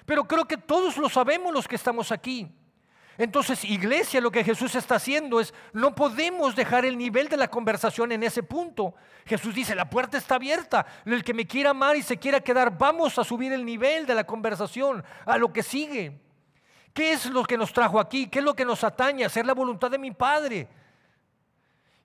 Pero 0.04 0.24
creo 0.24 0.46
que 0.46 0.56
todos 0.56 0.96
lo 0.96 1.08
sabemos 1.08 1.54
los 1.54 1.68
que 1.68 1.76
estamos 1.76 2.10
aquí. 2.10 2.52
Entonces, 3.18 3.64
iglesia, 3.64 4.20
lo 4.20 4.30
que 4.30 4.44
Jesús 4.44 4.74
está 4.74 4.96
haciendo 4.96 5.40
es, 5.40 5.54
no 5.72 5.94
podemos 5.94 6.54
dejar 6.54 6.84
el 6.84 6.98
nivel 6.98 7.28
de 7.28 7.36
la 7.36 7.48
conversación 7.48 8.12
en 8.12 8.22
ese 8.22 8.42
punto. 8.42 8.94
Jesús 9.24 9.54
dice, 9.54 9.74
la 9.74 9.88
puerta 9.88 10.18
está 10.18 10.34
abierta. 10.34 10.86
El 11.04 11.24
que 11.24 11.32
me 11.32 11.46
quiera 11.46 11.70
amar 11.70 11.96
y 11.96 12.02
se 12.02 12.18
quiera 12.18 12.40
quedar, 12.40 12.76
vamos 12.76 13.18
a 13.18 13.24
subir 13.24 13.52
el 13.52 13.64
nivel 13.64 14.06
de 14.06 14.14
la 14.14 14.24
conversación 14.24 15.02
a 15.24 15.38
lo 15.38 15.52
que 15.52 15.62
sigue. 15.62 16.20
¿Qué 16.92 17.12
es 17.12 17.26
lo 17.26 17.44
que 17.44 17.58
nos 17.58 17.72
trajo 17.72 18.00
aquí? 18.00 18.26
¿Qué 18.26 18.38
es 18.38 18.44
lo 18.44 18.54
que 18.54 18.64
nos 18.64 18.84
atañe? 18.84 19.24
Hacer 19.24 19.46
la 19.46 19.54
voluntad 19.54 19.90
de 19.90 19.98
mi 19.98 20.10
Padre. 20.10 20.68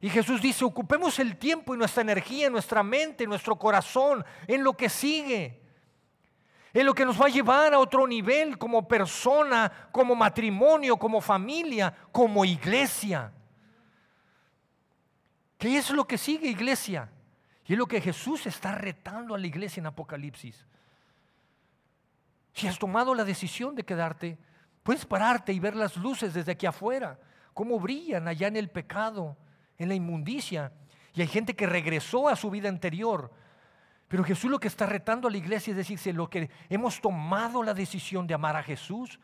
Y 0.01 0.09
Jesús 0.09 0.41
dice, 0.41 0.65
ocupemos 0.65 1.19
el 1.19 1.37
tiempo 1.37 1.75
y 1.75 1.77
nuestra 1.77 2.01
energía, 2.01 2.49
nuestra 2.49 2.83
mente, 2.83 3.27
nuestro 3.27 3.57
corazón 3.57 4.25
en 4.47 4.63
lo 4.63 4.73
que 4.73 4.89
sigue. 4.89 5.60
En 6.73 6.85
lo 6.85 6.93
que 6.93 7.05
nos 7.05 7.19
va 7.19 7.25
a 7.25 7.29
llevar 7.29 7.73
a 7.73 7.79
otro 7.79 8.07
nivel 8.07 8.57
como 8.57 8.87
persona, 8.87 9.89
como 9.91 10.15
matrimonio, 10.15 10.97
como 10.97 11.19
familia, 11.19 11.93
como 12.11 12.45
iglesia. 12.45 13.31
¿Qué 15.57 15.77
es 15.77 15.91
lo 15.91 16.05
que 16.05 16.17
sigue, 16.17 16.47
iglesia? 16.47 17.09
Y 17.65 17.73
es 17.73 17.79
lo 17.79 17.85
que 17.85 18.01
Jesús 18.01 18.47
está 18.47 18.73
retando 18.73 19.35
a 19.35 19.37
la 19.37 19.47
iglesia 19.47 19.81
en 19.81 19.87
Apocalipsis. 19.87 20.65
Si 22.53 22.67
has 22.67 22.79
tomado 22.79 23.13
la 23.13 23.23
decisión 23.23 23.75
de 23.75 23.83
quedarte, 23.83 24.37
Puedes 24.83 25.05
pararte 25.05 25.53
y 25.53 25.59
ver 25.59 25.75
las 25.75 25.95
luces 25.95 26.33
desde 26.33 26.53
aquí 26.53 26.65
afuera, 26.65 27.19
cómo 27.53 27.79
brillan 27.79 28.27
allá 28.27 28.47
en 28.47 28.55
el 28.55 28.69
pecado, 28.69 29.37
en 29.77 29.89
la 29.89 29.95
inmundicia. 29.95 30.71
Y 31.13 31.21
hay 31.21 31.27
gente 31.27 31.55
que 31.55 31.67
regresó 31.67 32.29
a 32.29 32.35
su 32.35 32.49
vida 32.49 32.69
anterior. 32.69 33.31
Pero 34.11 34.25
Jesús 34.25 34.51
lo 34.51 34.59
que 34.59 34.67
está 34.67 34.85
retando 34.85 35.29
a 35.29 35.31
la 35.31 35.37
iglesia 35.37 35.71
es 35.71 35.77
decirse, 35.77 36.11
lo 36.11 36.29
que 36.29 36.49
hemos 36.67 36.99
tomado 36.99 37.63
la 37.63 37.73
decisión 37.73 38.27
de 38.27 38.33
amar 38.33 38.57
a 38.57 38.61
Jesús, 38.61 39.17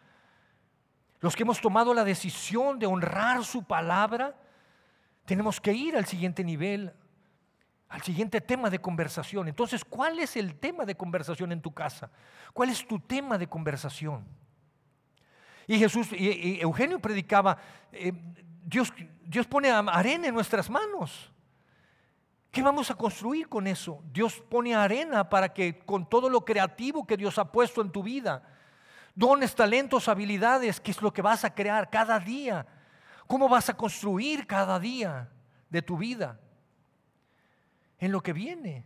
los 1.19 1.35
que 1.35 1.43
hemos 1.43 1.59
tomado 1.59 1.93
la 1.93 2.05
decisión 2.05 2.79
de 2.79 2.85
honrar 2.85 3.43
su 3.43 3.65
palabra, 3.65 4.33
tenemos 5.25 5.59
que 5.59 5.73
ir 5.73 5.97
al 5.97 6.05
siguiente 6.05 6.41
nivel, 6.41 6.93
al 7.89 8.01
siguiente 8.01 8.39
tema 8.39 8.69
de 8.69 8.79
conversación. 8.79 9.49
Entonces, 9.49 9.83
¿cuál 9.83 10.19
es 10.19 10.37
el 10.37 10.55
tema 10.55 10.85
de 10.85 10.95
conversación 10.95 11.51
en 11.51 11.61
tu 11.61 11.73
casa? 11.73 12.09
¿Cuál 12.53 12.69
es 12.69 12.87
tu 12.87 12.97
tema 12.97 13.37
de 13.37 13.47
conversación? 13.47 14.25
Y 15.67 15.79
Jesús, 15.79 16.13
y, 16.13 16.61
Eugenio 16.61 16.97
predicaba, 16.99 17.57
eh, 17.91 18.13
Dios, 18.63 18.93
Dios 19.25 19.47
pone 19.47 19.69
arena 19.69 20.27
en 20.27 20.33
nuestras 20.33 20.69
manos. 20.69 21.29
¿Qué 22.51 22.61
vamos 22.61 22.89
a 22.89 22.95
construir 22.95 23.49
con 23.49 23.67
eso? 23.67 24.03
Dios 24.11 24.41
pone 24.49 24.73
arena 24.73 25.29
para 25.29 25.53
que 25.53 25.79
con 25.79 26.09
todo 26.09 26.29
lo 26.29 26.43
creativo 26.43 27.05
que 27.05 27.17
Dios 27.17 27.37
ha 27.37 27.51
puesto 27.51 27.81
en 27.81 27.91
tu 27.91 28.01
vida, 28.01 28.43
dones, 29.13 29.53
talentos, 29.53 30.07
habilidades, 30.07 30.79
¿qué 30.79 30.91
es 30.91 31.01
lo 31.01 31.13
que 31.13 31.21
vas 31.21 31.43
a 31.43 31.53
crear 31.53 31.89
cada 31.89 32.19
día? 32.19 32.65
¿Cómo 33.27 33.49
vas 33.49 33.69
a 33.69 33.75
construir 33.75 34.47
cada 34.47 34.79
día 34.79 35.29
de 35.69 35.81
tu 35.81 35.97
vida? 35.97 36.39
En 37.99 38.11
lo 38.11 38.21
que 38.21 38.33
viene. 38.33 38.85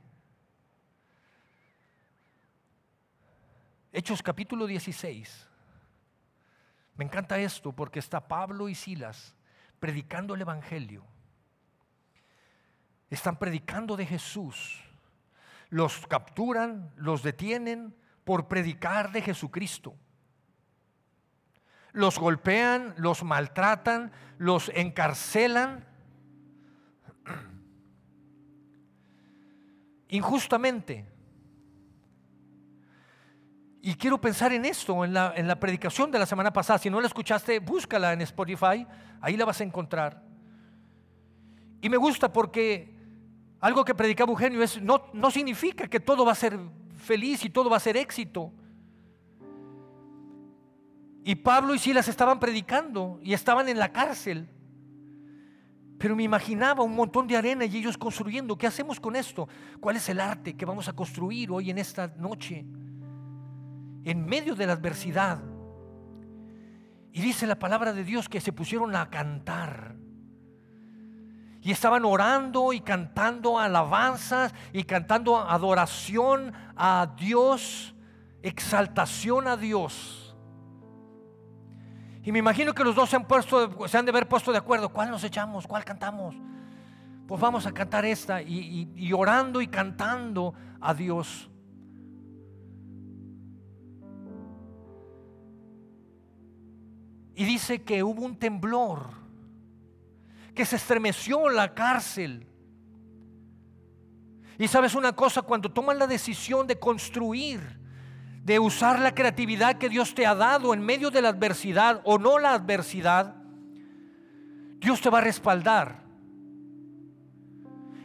Hechos 3.94 4.24
capítulo 4.24 4.66
16. 4.66 5.48
Me 6.96 7.06
encanta 7.06 7.38
esto 7.40 7.72
porque 7.74 8.00
está 8.00 8.28
Pablo 8.28 8.70
y 8.70 8.76
Silas 8.76 9.36
predicando 9.80 10.34
el 10.36 10.42
Evangelio. 10.42 11.04
Están 13.12 13.38
predicando 13.38 13.98
de 13.98 14.06
Jesús. 14.06 14.80
Los 15.70 16.08
capturan, 16.08 16.92
los 16.96 17.22
detienen 17.22 17.94
por 18.24 18.48
predicar 18.48 19.12
de 19.12 19.22
Jesucristo. 19.22 19.94
Los 21.92 22.18
golpean, 22.18 22.94
los 22.98 23.24
maltratan, 23.24 24.14
los 24.38 24.72
encarcelan 24.74 25.86
injustamente. 30.08 31.06
Y 33.82 33.96
quiero 33.96 34.22
pensar 34.22 34.54
en 34.54 34.64
esto, 34.64 35.04
en 35.04 35.14
la, 35.14 35.34
en 35.36 35.50
la, 35.50 35.60
predicación 35.60 36.12
de 36.12 36.20
la 36.20 36.26
semana 36.26 36.54
pasada. 36.54 36.80
Si 36.80 36.90
no 36.90 37.02
la 37.02 37.08
escuchaste, 37.08 37.60
búscala 37.60 38.14
en 38.14 38.22
Spotify, 38.22 38.88
ahí 39.20 39.36
la 39.36 39.44
vas 39.44 39.60
a 39.60 39.66
encontrar. 39.66 40.24
Y 41.82 41.90
me 41.90 41.98
gusta 41.98 42.32
porque 42.32 43.01
algo 43.62 43.86
que 43.86 43.96
predicaba 43.96 44.32
Eugenio 44.32 44.62
es, 44.62 44.82
no, 44.82 45.04
no 45.14 45.32
significa 45.32 45.88
que 45.88 46.00
todo 46.00 46.26
va 46.26 46.34
a 46.34 46.36
ser 46.36 46.60
feliz 46.98 47.46
y 47.46 47.50
todo 47.50 47.70
va 47.70 47.78
a 47.78 47.80
ser 47.80 47.96
éxito. 47.96 48.52
Y 51.24 51.36
Pablo 51.36 51.74
y 51.74 51.80
Silas 51.80 52.08
estaban 52.08 52.40
predicando 52.40 53.20
y 53.24 53.34
estaban 53.34 53.70
en 53.70 53.80
la 53.80 53.94
cárcel. 53.94 54.50
Pero 56.00 56.16
me 56.16 56.24
imaginaba 56.24 56.84
un 56.84 56.96
montón 56.96 57.28
de 57.28 57.38
arena 57.38 57.64
y 57.64 57.78
ellos 57.78 57.98
construyendo. 57.98 58.58
¿Qué 58.58 58.66
hacemos 58.66 59.00
con 59.00 59.16
esto? 59.16 59.48
¿Cuál 59.80 59.98
es 59.98 60.10
el 60.10 60.20
arte 60.20 60.58
que 60.58 60.66
vamos 60.66 60.88
a 60.88 60.94
construir 60.94 61.52
hoy 61.52 61.70
en 61.70 61.78
esta 61.78 62.08
noche? 62.18 62.66
en 64.04 64.26
medio 64.26 64.56
de 64.56 64.66
la 64.66 64.74
adversidad. 64.74 65.40
Y 67.14 67.22
dice 67.22 67.46
la 67.46 67.60
palabra 67.60 67.94
de 67.94 68.04
Dios 68.04 68.30
que 68.30 68.42
se 68.42 68.54
pusieron 68.54 68.96
a 68.96 69.10
cantar. 69.10 69.96
Y 71.62 71.72
estaban 71.72 72.06
orando 72.06 72.74
y 72.74 72.82
cantando 72.82 73.60
alabanzas 73.60 74.54
y 74.74 74.84
cantando 74.84 75.38
adoración 75.38 76.54
a 76.76 77.14
Dios, 77.18 77.94
exaltación 78.42 79.48
a 79.48 79.56
Dios. 79.56 80.36
Y 82.24 82.32
me 82.32 82.40
imagino 82.40 82.74
que 82.74 82.84
los 82.84 82.96
dos 82.96 83.10
se 83.10 83.16
han, 83.16 83.26
puesto, 83.26 83.88
se 83.88 83.98
han 83.98 84.06
de 84.06 84.12
haber 84.12 84.28
puesto 84.28 84.52
de 84.52 84.58
acuerdo. 84.58 84.90
¿Cuál 84.90 85.10
nos 85.10 85.24
echamos? 85.24 85.66
¿Cuál 85.68 85.84
cantamos? 85.84 86.36
Pues 87.28 87.40
vamos 87.40 87.66
a 87.66 87.72
cantar 87.72 88.06
esta 88.06 88.42
y, 88.42 88.92
y 88.96 89.14
orando 89.14 89.62
y 89.62 89.68
cantando 89.68 90.54
a 90.80 90.94
Dios. 90.94 91.50
Y 97.36 97.44
dice 97.44 97.82
que 97.82 98.04
hubo 98.04 98.24
un 98.24 98.38
temblor, 98.38 99.21
que 100.54 100.66
se 100.66 100.76
estremeció 100.76 101.50
la 101.50 101.74
cárcel. 101.74 102.48
Y 104.58 104.68
sabes 104.68 104.96
una 104.96 105.14
cosa, 105.14 105.42
cuando 105.42 105.72
tomas 105.72 105.98
la 105.98 106.08
decisión 106.08 106.68
de 106.68 106.78
construir, 106.78 107.80
de 108.44 108.60
usar 108.60 109.00
la 109.00 109.14
creatividad 109.14 109.78
que 109.78 109.90
Dios 109.90 110.14
te 110.14 110.26
ha 110.26 110.36
dado 110.36 110.74
en 110.74 110.82
medio 110.82 111.12
de 111.12 111.22
la 111.22 111.30
adversidad 111.30 112.02
o 112.04 112.18
no 112.18 112.40
la 112.40 112.54
adversidad, 112.54 113.36
Dios 114.80 115.00
te 115.00 115.10
va 115.10 115.20
a 115.20 115.22
respaldar. 115.22 116.02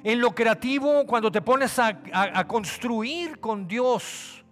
En 0.04 0.20
lo 0.20 0.34
creativo, 0.34 1.04
cuando 1.06 1.32
te 1.32 1.42
pones 1.42 1.78
a, 1.78 2.46
construir 2.46 3.40
con 3.40 3.66
Dios, 3.66 4.44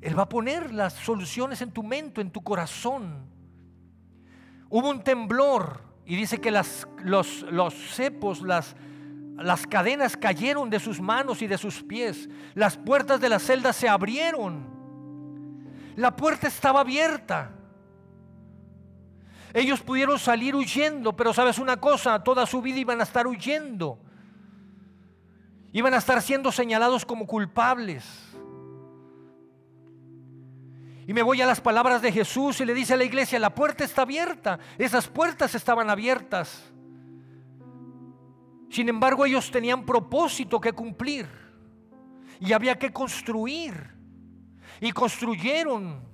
Él 0.00 0.18
va 0.18 0.24
a 0.24 0.28
poner 0.28 0.74
las 0.74 0.92
soluciones 0.92 1.62
en 1.62 1.72
tu 1.72 1.82
mente, 1.82 2.20
en 2.20 2.30
tu 2.30 2.42
corazón. 2.42 3.37
Hubo 4.70 4.90
un 4.90 5.02
temblor 5.02 5.80
y 6.04 6.16
dice 6.16 6.40
que 6.40 6.50
los, 6.50 6.86
los 7.50 7.74
cepos, 7.94 8.42
las, 8.42 8.76
las 9.36 9.66
cadenas 9.66 10.16
cayeron 10.16 10.68
de 10.68 10.80
sus 10.80 11.00
manos 11.00 11.42
y 11.42 11.46
de 11.46 11.58
sus 11.58 11.82
pies. 11.82 12.28
Las 12.54 12.76
puertas 12.76 13.20
de 13.20 13.28
la 13.28 13.38
celda 13.38 13.72
se 13.72 13.88
abrieron. 13.88 14.66
La 15.96 16.14
puerta 16.14 16.48
estaba 16.48 16.80
abierta. 16.80 17.52
Ellos 19.54 19.80
pudieron 19.80 20.18
salir 20.18 20.54
huyendo, 20.54 21.16
pero 21.16 21.32
sabes 21.32 21.58
una 21.58 21.78
cosa, 21.78 22.22
toda 22.22 22.46
su 22.46 22.60
vida 22.60 22.78
iban 22.78 23.00
a 23.00 23.04
estar 23.04 23.26
huyendo. 23.26 23.98
Iban 25.72 25.94
a 25.94 25.98
estar 25.98 26.20
siendo 26.22 26.52
señalados 26.52 27.04
como 27.04 27.26
culpables. 27.26 28.04
Y 31.08 31.12
me 31.14 31.22
voy 31.22 31.40
a 31.40 31.46
las 31.46 31.60
palabras 31.60 32.00
de 32.02 32.12
Jesús 32.12 32.60
y 32.60 32.64
le 32.64 32.74
dice 32.74 32.94
a 32.94 32.96
la 32.96 33.04
iglesia, 33.04 33.40
la 33.40 33.54
puerta 33.54 33.82
está 33.82 34.02
abierta. 34.02 34.60
Esas 34.76 35.08
puertas 35.08 35.54
estaban 35.56 35.90
abiertas. 35.90 36.70
Sin 38.70 38.88
embargo, 38.88 39.24
ellos 39.24 39.50
tenían 39.50 39.84
propósito 39.84 40.60
que 40.60 40.72
cumplir. 40.72 41.26
Y 42.38 42.52
había 42.52 42.78
que 42.78 42.92
construir. 42.92 43.74
Y 44.80 44.92
construyeron 44.92 46.06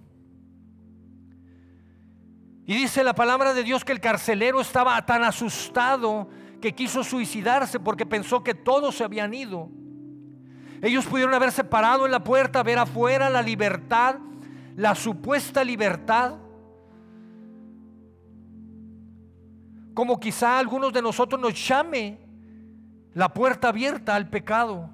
y 2.67 2.75
dice 2.75 3.05
la 3.05 3.15
palabra 3.15 3.53
de 3.53 3.63
Dios 3.63 3.85
que 3.85 3.93
el 3.93 4.01
carcelero 4.01 4.61
estaba 4.61 5.05
tan 5.05 5.23
asustado 5.23 6.29
que 6.63 6.75
quiso 6.75 7.05
suicidarse 7.05 7.79
porque 7.79 8.07
pensó 8.07 8.43
que 8.43 8.55
todos 8.55 8.97
se 8.97 9.05
habían 9.05 9.35
ido. 9.35 9.69
Ellos 10.81 11.05
pudieron 11.05 11.35
haberse 11.35 11.63
parado 11.63 12.07
en 12.07 12.13
la 12.13 12.25
puerta, 12.25 12.63
ver 12.63 12.79
afuera 12.79 13.29
la 13.29 13.43
libertad, 13.43 14.17
la 14.77 14.95
supuesta 14.95 15.63
libertad. 15.63 16.35
Como 19.95 20.19
quizá 20.19 20.59
algunos 20.59 20.93
de 20.93 21.03
nosotros 21.03 21.41
nos 21.41 21.69
llame 21.69 22.19
la 23.15 23.33
puerta 23.33 23.69
abierta 23.69 24.15
al 24.15 24.29
pecado. 24.29 24.91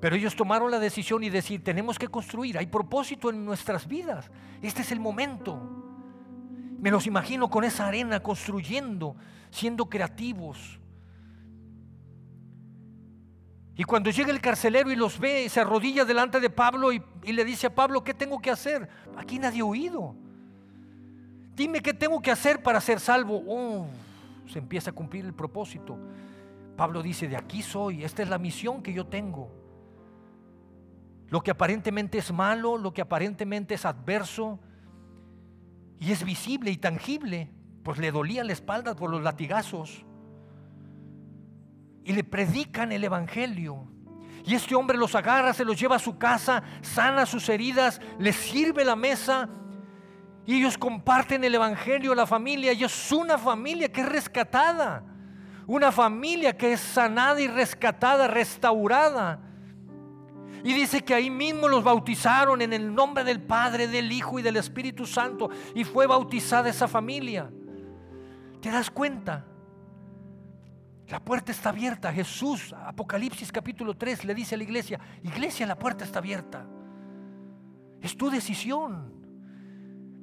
Pero 0.00 0.14
ellos 0.16 0.36
tomaron 0.36 0.70
la 0.70 0.78
decisión 0.78 1.24
y 1.24 1.30
decir, 1.30 1.62
tenemos 1.62 1.98
que 1.98 2.08
construir, 2.08 2.56
hay 2.58 2.66
propósito 2.66 3.30
en 3.30 3.44
nuestras 3.44 3.86
vidas. 3.86 4.30
Este 4.62 4.82
es 4.82 4.92
el 4.92 5.00
momento. 5.00 5.60
Me 6.80 6.90
los 6.90 7.06
imagino 7.06 7.50
con 7.50 7.64
esa 7.64 7.88
arena 7.88 8.20
construyendo, 8.20 9.16
siendo 9.50 9.86
creativos. 9.86 10.77
Y 13.78 13.84
cuando 13.84 14.10
llega 14.10 14.32
el 14.32 14.40
carcelero 14.40 14.90
y 14.90 14.96
los 14.96 15.20
ve, 15.20 15.48
se 15.48 15.60
arrodilla 15.60 16.04
delante 16.04 16.40
de 16.40 16.50
Pablo 16.50 16.92
y, 16.92 17.00
le 17.22 17.44
dice 17.44 17.68
a 17.68 17.74
Pablo, 17.76 18.02
¿qué 18.02 18.12
tengo 18.12 18.40
que 18.40 18.50
hacer? 18.50 18.88
Aquí 19.16 19.38
nadie 19.38 19.60
ha 19.60 19.64
oído. 19.64 20.16
Dime 21.54 21.80
qué 21.80 21.94
tengo 21.94 22.20
que 22.20 22.32
hacer 22.32 22.60
para 22.60 22.80
ser 22.80 22.98
salvo. 22.98 23.40
Oh, 23.46 23.86
se 24.48 24.58
empieza 24.58 24.90
a 24.90 24.92
cumplir 24.92 25.24
el 25.24 25.32
propósito. 25.32 25.96
Pablo 26.76 27.04
dice, 27.04 27.28
de 27.28 27.36
aquí 27.36 27.62
soy, 27.62 28.02
esta 28.02 28.20
es 28.20 28.28
la 28.28 28.38
misión 28.38 28.82
que 28.82 28.92
yo 28.92 29.06
tengo. 29.06 29.48
Lo 31.28 31.40
que 31.40 31.52
aparentemente 31.52 32.18
es 32.18 32.32
malo, 32.32 32.78
lo 32.78 32.92
que 32.92 33.02
aparentemente 33.02 33.74
es 33.74 33.84
adverso 33.84 34.58
y 36.00 36.10
es 36.10 36.24
visible 36.24 36.72
y 36.72 36.78
tangible, 36.78 37.48
pues 37.84 37.98
le 37.98 38.10
dolía 38.10 38.42
la 38.42 38.54
espalda 38.54 38.96
por 38.96 39.08
los 39.08 39.22
latigazos. 39.22 40.04
Y 42.08 42.14
le 42.14 42.24
predican 42.24 42.90
el 42.90 43.04
Evangelio. 43.04 43.86
Y 44.42 44.54
este 44.54 44.74
hombre 44.74 44.96
los 44.96 45.14
agarra, 45.14 45.52
se 45.52 45.62
los 45.62 45.78
lleva 45.78 45.96
a 45.96 45.98
su 45.98 46.16
casa, 46.16 46.62
sana 46.80 47.26
sus 47.26 47.46
heridas, 47.50 48.00
les 48.18 48.34
sirve 48.34 48.82
la 48.82 48.96
mesa. 48.96 49.46
Y 50.46 50.56
ellos 50.56 50.78
comparten 50.78 51.44
el 51.44 51.54
Evangelio 51.54 52.12
a 52.12 52.16
la 52.16 52.26
familia. 52.26 52.72
Y 52.72 52.82
es 52.82 53.12
una 53.12 53.36
familia 53.36 53.92
que 53.92 54.00
es 54.00 54.08
rescatada. 54.08 55.04
Una 55.66 55.92
familia 55.92 56.56
que 56.56 56.72
es 56.72 56.80
sanada 56.80 57.42
y 57.42 57.46
rescatada, 57.46 58.26
restaurada. 58.26 59.40
Y 60.64 60.72
dice 60.72 61.04
que 61.04 61.12
ahí 61.12 61.28
mismo 61.28 61.68
los 61.68 61.84
bautizaron 61.84 62.62
en 62.62 62.72
el 62.72 62.94
nombre 62.94 63.22
del 63.22 63.42
Padre, 63.42 63.86
del 63.86 64.10
Hijo 64.10 64.38
y 64.38 64.42
del 64.42 64.56
Espíritu 64.56 65.04
Santo. 65.04 65.50
Y 65.74 65.84
fue 65.84 66.06
bautizada 66.06 66.70
esa 66.70 66.88
familia. 66.88 67.50
¿Te 68.62 68.70
das 68.70 68.90
cuenta? 68.90 69.44
La 71.08 71.20
puerta 71.20 71.52
está 71.52 71.70
abierta. 71.70 72.12
Jesús, 72.12 72.74
Apocalipsis 72.74 73.50
capítulo 73.50 73.96
3, 73.96 74.24
le 74.24 74.34
dice 74.34 74.54
a 74.54 74.58
la 74.58 74.64
iglesia, 74.64 75.00
iglesia, 75.22 75.66
la 75.66 75.78
puerta 75.78 76.04
está 76.04 76.18
abierta. 76.18 76.66
Es 78.00 78.16
tu 78.16 78.30
decisión. 78.30 79.14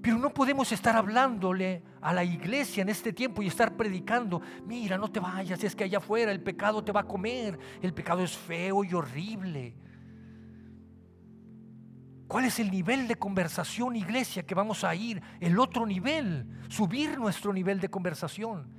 Pero 0.01 0.19
no 0.19 0.29
podemos 0.29 0.71
estar 0.71 0.95
hablándole 0.95 1.81
a 2.01 2.13
la 2.13 2.23
iglesia 2.23 2.83
en 2.83 2.89
este 2.89 3.11
tiempo 3.11 3.41
y 3.41 3.47
estar 3.47 3.75
predicando, 3.75 4.39
mira, 4.63 4.99
no 4.99 5.11
te 5.11 5.19
vayas, 5.19 5.63
es 5.63 5.75
que 5.75 5.85
allá 5.85 5.97
afuera 5.97 6.31
el 6.31 6.43
pecado 6.43 6.83
te 6.83 6.91
va 6.91 6.99
a 6.99 7.07
comer, 7.07 7.57
el 7.81 7.91
pecado 7.91 8.23
es 8.23 8.37
feo 8.37 8.83
y 8.83 8.93
horrible. 8.93 9.75
¿Cuál 12.27 12.45
es 12.45 12.59
el 12.59 12.69
nivel 12.69 13.07
de 13.07 13.15
conversación, 13.15 13.95
iglesia, 13.95 14.43
que 14.43 14.53
vamos 14.53 14.83
a 14.83 14.93
ir? 14.93 15.23
El 15.39 15.57
otro 15.57 15.87
nivel, 15.87 16.47
subir 16.69 17.17
nuestro 17.17 17.51
nivel 17.51 17.79
de 17.79 17.89
conversación. 17.89 18.74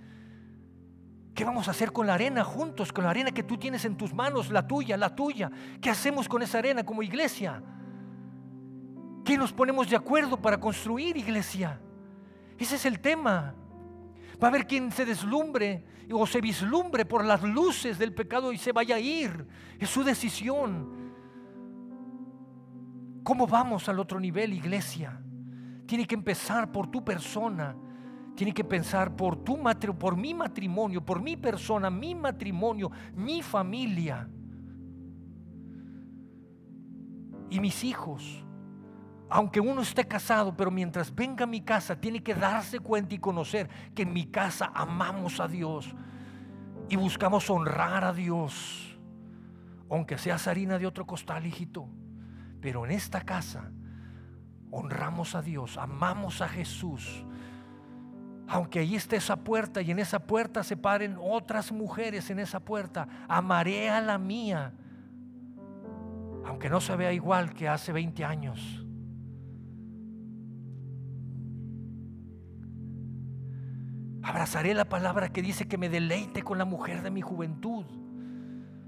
¿Qué 1.37 1.45
vamos 1.45 1.69
a 1.69 1.73
hacer 1.73 1.93
con 1.93 2.07
la 2.07 2.15
arena 2.15 2.43
juntos, 2.43 2.95
con 2.95 3.05
la 3.05 3.11
arena 3.11 3.31
que 3.31 3.43
tú 3.43 3.59
tienes 3.59 3.85
en 3.85 3.95
tus 3.95 4.15
manos, 4.15 4.51
la 4.51 4.67
tuya, 4.67 4.97
la 4.97 5.15
tuya? 5.15 5.51
¿Qué 5.83 5.91
hacemos 5.91 6.31
con 6.31 6.41
esa 6.41 6.61
arena 6.61 6.83
como 6.83 7.03
iglesia? 7.03 7.63
¿Qué 9.23 9.37
nos 9.37 9.53
ponemos 9.53 9.91
de 9.91 9.97
acuerdo 9.97 10.41
para 10.41 10.59
construir 10.59 11.15
iglesia? 11.15 11.79
Ese 12.57 12.77
es 12.77 12.87
el 12.87 13.01
tema. 13.01 13.55
Va 14.43 14.47
a 14.47 14.51
haber 14.51 14.67
quien 14.67 14.91
se 14.91 15.05
deslumbre 15.05 15.85
o 16.11 16.27
se 16.27 16.41
vislumbre 16.41 17.05
por 17.05 17.23
las 17.23 17.43
luces 17.43 17.99
del 17.99 18.15
pecado 18.15 18.51
y 18.51 18.57
se 18.57 18.73
vaya 18.73 18.97
a 18.97 19.01
ir. 19.01 19.47
Es 19.79 19.91
su 19.91 20.03
decisión. 20.03 21.13
¿Cómo 23.23 23.47
vamos 23.47 23.91
al 23.91 23.99
otro 23.99 24.19
nivel, 24.19 24.55
iglesia? 24.55 25.21
Tiene 25.85 26.07
que 26.07 26.15
empezar 26.15 26.73
por 26.73 26.91
tu 26.91 27.05
persona. 27.05 27.77
Tiene 28.37 28.53
que 28.53 28.65
pensar 28.65 29.17
por 29.17 29.37
tu 29.37 29.57
matrimonio, 29.57 29.99
por 29.99 30.17
mi 30.17 30.35
matrimonio, 30.35 31.05
por 31.05 31.23
mi 31.23 31.37
persona, 31.37 31.89
mi 31.89 32.15
matrimonio, 32.15 32.91
mi 33.15 33.43
familia 33.43 34.29
y 37.49 37.59
mis 37.59 37.83
hijos. 37.83 38.45
Aunque 39.29 39.59
uno 39.59 39.81
esté 39.81 40.05
casado, 40.05 40.55
pero 40.55 40.71
mientras 40.71 41.13
venga 41.13 41.45
a 41.45 41.47
mi 41.49 41.63
casa, 41.63 41.99
tiene 41.99 42.23
que 42.23 42.35
darse 42.35 42.79
cuenta 42.79 43.15
y 43.15 43.19
conocer 43.19 43.69
que 43.95 44.03
en 44.03 44.13
mi 44.13 44.27
casa 44.27 44.71
amamos 44.75 45.41
a 45.41 45.49
Dios 45.49 45.97
y 46.89 46.97
buscamos 46.97 47.51
honrar 47.51 48.05
a 48.05 48.13
Dios, 48.13 48.99
aunque 49.91 50.19
seas 50.19 50.47
harina 50.47 50.79
de 50.79 50.87
otro 50.87 51.07
costal, 51.07 51.47
hijito. 51.47 51.89
Pero 52.61 52.85
en 52.85 52.93
esta 52.93 53.23
casa 53.23 53.73
honramos 54.71 55.35
a 55.35 55.43
Dios, 55.43 55.79
amamos 55.79 56.43
a 56.43 56.49
Jesús. 56.49 57.25
Aunque 58.49 58.79
ahí 58.79 58.95
esté 58.95 59.17
esa 59.17 59.37
puerta 59.37 59.83
y 59.83 59.91
en 59.91 59.99
esa 59.99 60.21
puerta 60.21 60.63
se 60.63 60.77
paren 60.77 61.17
otras 61.21 61.73
mujeres 61.73 62.31
en 62.31 62.39
esa 62.39 62.61
puerta, 62.61 63.09
amaré 63.29 63.91
a 63.91 64.01
la 64.01 64.19
mía. 64.19 64.73
Aunque 66.45 66.71
no 66.71 66.81
se 66.81 66.95
vea 66.95 67.13
igual 67.13 67.53
que 67.53 67.69
hace 67.69 67.93
20 67.93 68.25
años. 68.25 68.87
Abrazaré 74.23 74.75
la 74.75 74.89
palabra 74.89 75.29
que 75.29 75.43
dice 75.43 75.67
que 75.67 75.79
me 75.79 75.89
deleite 75.89 76.43
con 76.43 76.59
la 76.59 76.65
mujer 76.65 77.03
de 77.03 77.11
mi 77.11 77.23
juventud. 77.23 77.85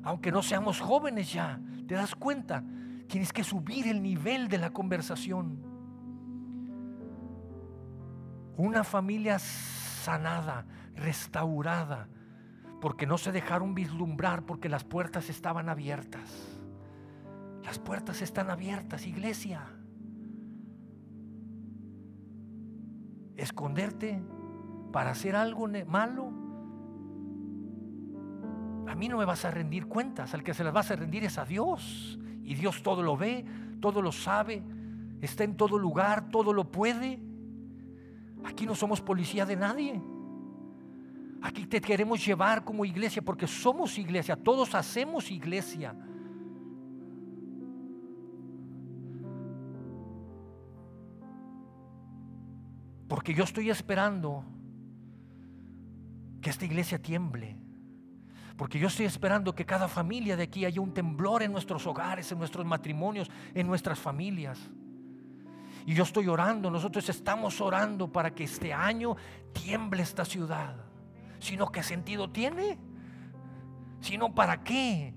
Aunque 0.03 0.33
no 0.33 0.43
seamos 0.43 0.81
jóvenes 0.81 1.33
ya, 1.33 1.61
¿te 1.87 1.95
das 1.95 2.15
cuenta? 2.15 2.65
Tienes 3.09 3.33
que 3.33 3.43
subir 3.43 3.89
el 3.89 4.03
nivel 4.03 4.49
de 4.49 4.59
la 4.59 4.71
conversación. 4.71 5.68
Una 8.59 8.83
familia 8.83 9.39
sanada, 9.39 10.67
restaurada, 10.97 12.09
porque 12.81 13.07
no 13.07 13.17
se 13.17 13.31
dejaron 13.31 13.73
vislumbrar 13.73 14.43
porque 14.43 14.69
las 14.69 14.83
puertas 14.83 15.31
estaban 15.31 15.69
abiertas. 15.69 16.59
Las 17.63 17.79
puertas 17.79 18.21
están 18.21 18.51
abiertas, 18.51 19.07
iglesia. 19.07 19.63
Esconderte 23.37 24.21
para 24.93 25.11
hacer 25.11 25.37
algo 25.37 25.69
malo 25.87 26.33
A 28.89 28.97
mí 28.97 29.09
no 29.09 29.19
me 29.19 29.25
vas 29.25 29.45
a 29.45 29.53
rendir 29.53 29.87
cuentas, 29.87 30.35
al 30.35 30.43
que 30.43 30.53
se 30.53 30.65
las 30.65 30.73
vas 30.73 30.91
a 30.91 30.97
rendir 30.97 31.23
es 31.23 31.39
a 31.39 31.45
Dios. 31.45 32.19
Y 32.43 32.57
Dios 32.57 32.83
todo 32.83 33.03
lo 33.03 33.17
ve, 33.17 33.45
todo 33.81 34.03
lo 34.03 34.11
sabe, 34.11 34.65
está 35.21 35.45
en 35.45 35.57
todo 35.57 35.79
lugar, 35.79 36.31
todo 36.31 36.53
lo 36.53 36.73
puede. 36.73 37.28
Aquí 38.45 38.67
no 38.67 38.75
somos 38.75 39.01
policía 39.01 39.45
de 39.45 39.57
nadie. 39.57 40.01
Aquí 41.43 41.67
te 41.67 41.81
queremos 41.81 42.25
llevar 42.25 42.65
como 42.65 42.85
iglesia 42.85 43.23
porque 43.23 43.47
somos 43.47 43.97
iglesia, 43.99 44.37
todos 44.37 44.75
hacemos 44.75 45.31
iglesia. 45.31 45.95
Porque 53.09 53.33
yo 53.35 53.45
estoy 53.45 53.71
esperando 53.71 54.45
que 56.41 56.51
esta 56.51 56.65
iglesia 56.65 57.01
tiemble. 57.01 57.57
Porque 58.57 58.79
yo 58.79 58.89
estoy 58.89 59.07
esperando 59.07 59.55
que 59.55 59.65
cada 59.65 59.87
familia 59.87 60.37
de 60.37 60.43
aquí 60.43 60.65
haya 60.65 60.81
un 60.81 60.93
temblor 60.93 61.43
en 61.43 61.53
nuestros 61.53 61.87
hogares, 61.87 62.31
en 62.33 62.39
nuestros 62.39 62.67
matrimonios, 62.67 63.31
en 63.55 63.67
nuestras 63.67 63.99
familias. 63.99 64.59
Y 65.87 65.95
yo 65.95 66.03
estoy 66.05 66.29
orando, 66.29 66.71
nosotros 66.71 67.09
estamos 67.09 67.61
orando 67.61 68.11
para 68.11 68.35
que 68.35 68.45
este 68.45 68.73
año 68.73 69.17
tiemble 69.53 70.03
esta 70.03 70.25
ciudad. 70.25 70.75
Sino 71.39 71.71
qué 71.71 71.83
sentido 71.83 72.31
tiene? 72.31 72.79
Sino 74.01 74.35
para 74.35 74.63
qué? 74.63 75.15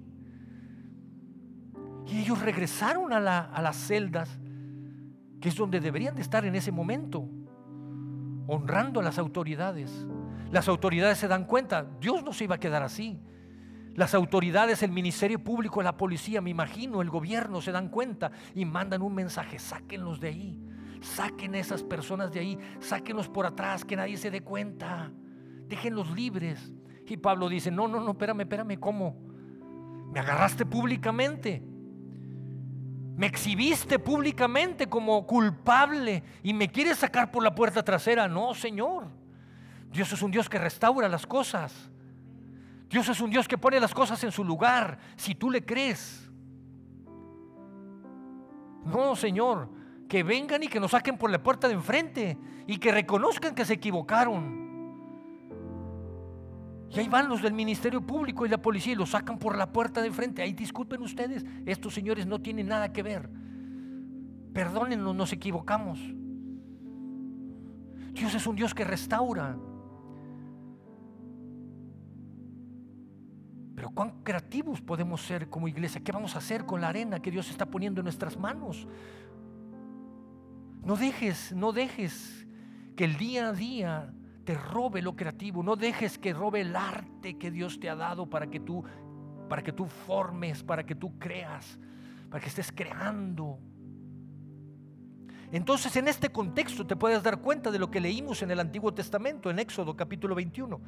Y 2.08 2.20
ellos 2.20 2.40
regresaron 2.42 3.14
a, 3.14 3.40
a 3.40 3.62
las 3.62 3.76
celdas, 3.76 4.40
que 5.40 5.50
es 5.50 5.56
donde 5.56 5.80
deberían 5.80 6.16
de 6.16 6.22
estar 6.22 6.46
en 6.46 6.56
ese 6.56 6.72
momento 6.72 7.28
honrando 8.48 9.00
a 9.00 9.04
las 9.04 9.18
autoridades. 9.18 10.06
Las 10.52 10.68
autoridades 10.68 11.18
se 11.18 11.28
dan 11.28 11.46
cuenta, 11.46 11.86
Dios 12.00 12.24
no 12.24 12.34
se 12.34 12.44
iba 12.44 12.56
a 12.56 12.60
quedar 12.60 12.84
así. 12.84 13.20
Las 13.96 14.14
autoridades, 14.14 14.84
el 14.84 14.92
Ministerio 14.92 15.44
Público, 15.44 15.82
la 15.82 15.98
policía, 15.98 16.42
me 16.42 16.50
imagino, 16.50 17.02
el 17.02 17.10
gobierno 17.10 17.62
se 17.62 17.72
dan 17.72 17.90
cuenta 17.90 18.32
y 18.56 18.64
mandan 18.66 19.02
un 19.02 19.14
mensaje, 19.14 19.60
sáquenlos 19.60 20.20
de 20.20 20.28
ahí, 20.30 20.60
saquen 21.02 21.56
esas 21.56 21.84
personas 21.84 22.32
de 22.32 22.40
ahí, 22.40 22.58
sáquenlos 22.80 23.28
por 23.28 23.46
atrás, 23.46 23.84
que 23.84 23.98
nadie 23.98 24.18
se 24.18 24.32
dé 24.32 24.42
cuenta, 24.42 25.12
déjenlos 25.68 26.10
libres. 26.12 26.72
Y 27.08 27.18
Pablo 27.18 27.50
dice, 27.50 27.70
no, 27.70 27.90
no, 27.90 28.00
no, 28.00 28.12
espérame, 28.12 28.42
espérame, 28.42 28.80
¿cómo? 28.80 29.18
Me 30.14 30.22
agarraste 30.22 30.66
públicamente. 30.66 31.62
Me 33.18 33.28
exhibiste 33.28 34.00
públicamente 34.00 34.88
como 34.88 35.28
culpable 35.28 36.24
y 36.42 36.54
me 36.54 36.70
quieres 36.70 37.00
sacar 37.00 37.30
por 37.30 37.44
la 37.44 37.54
puerta 37.54 37.84
trasera. 37.84 38.30
No, 38.30 38.54
Señor. 38.54 39.10
Dios 39.92 40.14
es 40.14 40.22
un 40.22 40.32
Dios 40.32 40.48
que 40.48 40.58
restaura 40.58 41.10
las 41.10 41.28
cosas. 41.28 41.91
Dios 42.92 43.08
es 43.08 43.22
un 43.22 43.30
Dios 43.30 43.48
que 43.48 43.58
pone 43.58 43.80
las 43.80 43.94
cosas 43.94 44.22
en 44.26 44.34
su 44.34 44.44
lugar, 44.44 45.00
si 45.16 45.34
tú 45.34 45.50
le 45.50 45.64
crees. 45.66 46.30
No, 48.84 49.16
Señor, 49.16 49.70
que 50.10 50.24
vengan 50.24 50.62
y 50.62 50.68
que 50.68 50.78
nos 50.78 50.92
saquen 50.92 51.18
por 51.18 51.32
la 51.32 51.42
puerta 51.42 51.70
de 51.70 51.74
enfrente 51.74 52.38
y 52.68 52.78
que 52.78 52.92
reconozcan 52.92 53.56
que 53.56 53.64
se 53.64 53.76
equivocaron. 53.76 54.60
Y 56.90 57.00
ahí 57.00 57.08
van 57.08 57.30
los 57.30 57.42
del 57.42 57.54
Ministerio 57.54 58.06
Público 58.06 58.46
y 58.46 58.50
la 58.50 58.62
policía 58.62 58.92
y 58.92 58.98
los 58.98 59.12
sacan 59.12 59.40
por 59.40 59.58
la 59.58 59.72
puerta 59.72 60.02
de 60.02 60.12
frente. 60.12 60.42
Ahí 60.42 60.52
disculpen 60.52 61.02
ustedes, 61.02 61.46
estos 61.66 61.94
señores 61.94 62.28
no 62.28 62.42
tienen 62.42 62.68
nada 62.68 62.92
que 62.92 63.04
ver. 63.04 63.30
Perdónennos, 64.54 65.16
nos 65.16 65.32
equivocamos. 65.32 65.98
Dios 68.12 68.36
es 68.36 68.46
un 68.46 68.58
Dios 68.58 68.74
que 68.74 68.84
restaura. 68.84 69.56
Pero 73.82 73.96
cuán 73.96 74.22
creativos 74.22 74.80
podemos 74.80 75.24
ser 75.24 75.50
como 75.50 75.68
iglesia. 75.68 76.04
¿Qué 76.04 76.12
vamos 76.12 76.36
a 76.36 76.38
hacer 76.38 76.68
con 76.68 76.82
la 76.82 76.90
arena 76.90 77.20
que 77.20 77.32
Dios 77.32 77.50
está 77.50 77.66
poniendo 77.66 78.02
en 78.02 78.04
nuestras 78.04 78.38
manos? 78.38 78.88
No 80.86 80.96
dejes, 80.96 81.52
no 81.52 81.72
dejes 81.72 82.46
que 82.96 83.06
el 83.06 83.18
día 83.18 83.50
a 83.50 83.54
día 83.54 84.14
te 84.44 84.54
robe 84.54 85.02
lo 85.02 85.16
creativo, 85.16 85.64
no 85.64 85.76
dejes 85.76 86.20
que 86.20 86.32
robe 86.32 86.62
el 86.62 86.76
arte 86.76 87.40
que 87.40 87.50
Dios 87.50 87.80
te 87.80 87.90
ha 87.90 87.96
dado 87.96 88.30
para 88.30 88.52
que 88.52 88.60
tú 88.60 88.84
para 89.50 89.64
que 89.64 89.74
tú 89.74 89.88
formes, 89.88 90.62
para 90.62 90.86
que 90.86 90.94
tú 90.94 91.18
creas, 91.18 91.80
para 92.30 92.40
que 92.40 92.50
estés 92.50 92.72
creando. 92.72 93.58
Entonces, 95.52 95.96
en 95.96 96.08
este 96.08 96.30
contexto 96.30 96.86
te 96.86 96.96
puedes 96.96 97.24
dar 97.24 97.42
cuenta 97.42 97.72
de 97.72 97.80
lo 97.80 97.90
que 97.90 98.00
leímos 98.00 98.44
en 98.44 98.52
el 98.52 98.60
Antiguo 98.60 98.94
Testamento, 98.94 99.50
en 99.50 99.58
Éxodo 99.58 99.96
capítulo 99.96 100.36
21. 100.36 100.80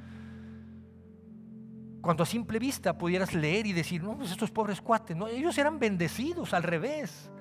Cuando 2.03 2.23
a 2.23 2.25
simple 2.25 2.59
vista 2.59 2.97
pudieras 2.97 3.33
leer 3.33 3.65
y 3.65 3.71
decir, 3.71 4.03
no, 4.03 4.17
pues 4.17 4.29
estos 4.29 4.51
pobres 4.51 4.81
cuates, 4.81 5.15
no, 5.15 5.29
ellos 5.29 5.57
eran 5.57 5.79
bendecidos 5.79 6.53
al 6.53 6.61
revés. 6.61 7.31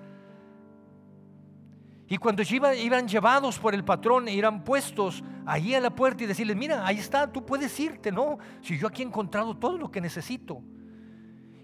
Y 2.07 2.17
cuando 2.17 2.45
iban, 2.49 3.09
llevados 3.09 3.59
por 3.59 3.75
el 3.75 3.83
patrón, 3.83 4.29
eran 4.29 4.63
puestos 4.63 5.25
allí 5.47 5.75
a 5.75 5.81
la 5.81 5.93
puerta 5.93 6.23
y 6.23 6.29
decirles, 6.29 6.57
mira, 6.57 6.87
ahí 6.87 6.99
está, 6.99 7.33
tú 7.33 7.45
puedes 7.45 7.81
irte, 7.81 8.13
¿no? 8.13 8.39
Si 8.61 8.79
yo 8.79 8.87
aquí 8.87 9.03
he 9.03 9.05
encontrado 9.05 9.57
todo 9.57 9.77
lo 9.77 9.91
que 9.91 10.01
necesito. 10.01 10.63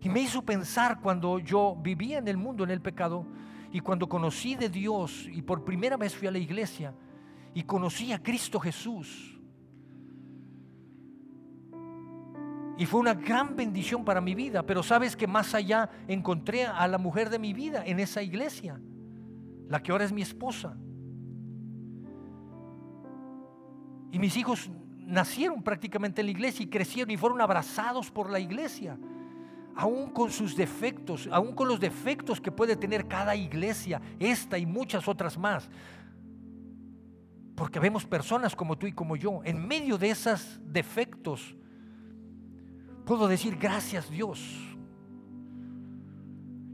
Y 0.01 0.09
me 0.09 0.19
hizo 0.19 0.43
pensar 0.43 1.01
cuando 1.01 1.39
yo 1.39 1.77
vivía 1.81 2.19
en 2.19 2.27
el 2.27 2.37
mundo, 2.37 2.65
en 2.65 2.71
el 2.71 2.81
pecado, 2.81 3.25
y 3.71 3.79
cuando 3.79 4.09
conocí 4.09 4.57
de 4.57 4.71
Dios 4.71 5.29
y 5.31 5.43
por 5.43 5.65
primera 5.65 5.97
vez 5.97 6.17
fui 6.17 6.27
a 6.27 6.33
la 6.33 6.39
iglesia 6.39 6.93
y 7.55 7.63
conocí 7.63 8.13
a 8.13 8.21
Cristo 8.21 8.59
Jesús. 8.59 9.38
Y 12.79 12.87
fue 12.87 13.01
una 13.01 13.15
gran 13.15 13.57
bendición 13.57 14.05
para 14.05 14.21
mi 14.21 14.37
vida, 14.37 14.63
pero 14.63 14.85
sabes 14.85 15.17
que 15.17 15.27
más 15.27 15.53
allá 15.53 15.91
encontré 16.07 16.65
a 16.65 16.87
la 16.87 16.97
mujer 16.97 17.29
de 17.29 17.41
mi 17.41 17.53
vida 17.53 17.85
en 17.85 17.99
esa 17.99 18.23
iglesia 18.23 18.81
la 19.69 19.83
que 19.83 19.93
ahora 19.93 20.05
es 20.05 20.13
mi 20.13 20.23
esposa. 20.23 20.77
Y 24.13 24.19
mis 24.21 24.37
hijos 24.37 24.71
nacieron 24.97 25.63
prácticamente 25.63 26.21
en 26.21 26.29
la 26.29 26.31
iglesia 26.31 26.63
y 26.63 26.69
crecieron 26.69 27.11
y 27.11 27.17
fueron 27.17 27.41
abrazados 27.41 28.13
por 28.13 28.31
la 28.31 28.39
iglesia, 28.39 28.97
aún 29.75 30.11
con 30.11 30.31
sus 30.31 30.57
defectos, 30.57 31.29
aún 31.33 31.55
con 31.55 31.67
los 31.67 31.81
defectos 31.81 32.41
que 32.41 32.53
puede 32.53 32.77
tener 32.77 33.09
cada 33.09 33.35
iglesia, 33.35 34.01
esta 34.21 34.57
y 34.57 34.67
muchas 34.67 35.09
otras 35.09 35.37
más. 35.37 35.69
Porque 37.55 37.81
vemos 37.81 38.07
personas 38.07 38.55
como 38.55 38.79
tú 38.79 38.87
y 38.87 38.93
como 38.93 39.17
yo, 39.17 39.41
en 39.45 39.67
medio 39.67 39.99
de 39.99 40.11
esos 40.11 40.61
defectos, 40.65 41.57
puedo 43.09 43.27
decir 43.27 43.57
gracias 43.57 44.11
Dios 44.11 44.69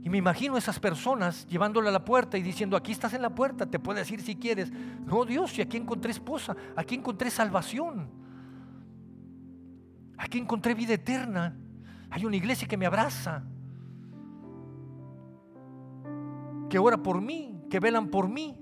y 0.04 0.10
me 0.10 0.18
imagino 0.18 0.58
esas 0.58 0.78
personas 0.78 1.46
llevándole 1.46 1.88
a 1.88 1.92
la 1.92 2.04
puerta 2.04 2.36
y 2.36 2.42
diciendo, 2.42 2.76
aquí 2.76 2.92
estás 2.92 3.14
en 3.14 3.22
la 3.22 3.34
puerta, 3.34 3.64
te 3.64 3.78
puedes 3.78 4.10
ir 4.10 4.20
si 4.20 4.36
quieres. 4.36 4.70
No, 4.70 5.24
Dios, 5.24 5.52
si 5.52 5.62
aquí 5.62 5.78
encontré 5.78 6.10
esposa, 6.10 6.54
aquí 6.76 6.94
encontré 6.94 7.30
salvación. 7.30 8.10
Aquí 10.18 10.36
encontré 10.36 10.74
vida 10.74 10.92
eterna. 10.92 11.56
Hay 12.10 12.26
una 12.26 12.36
iglesia 12.36 12.68
que 12.68 12.76
me 12.76 12.84
abraza, 12.84 13.44
que 16.68 16.78
ora 16.78 17.02
por 17.02 17.22
mí, 17.22 17.62
que 17.70 17.80
velan 17.80 18.08
por 18.08 18.28
mí. 18.28 18.58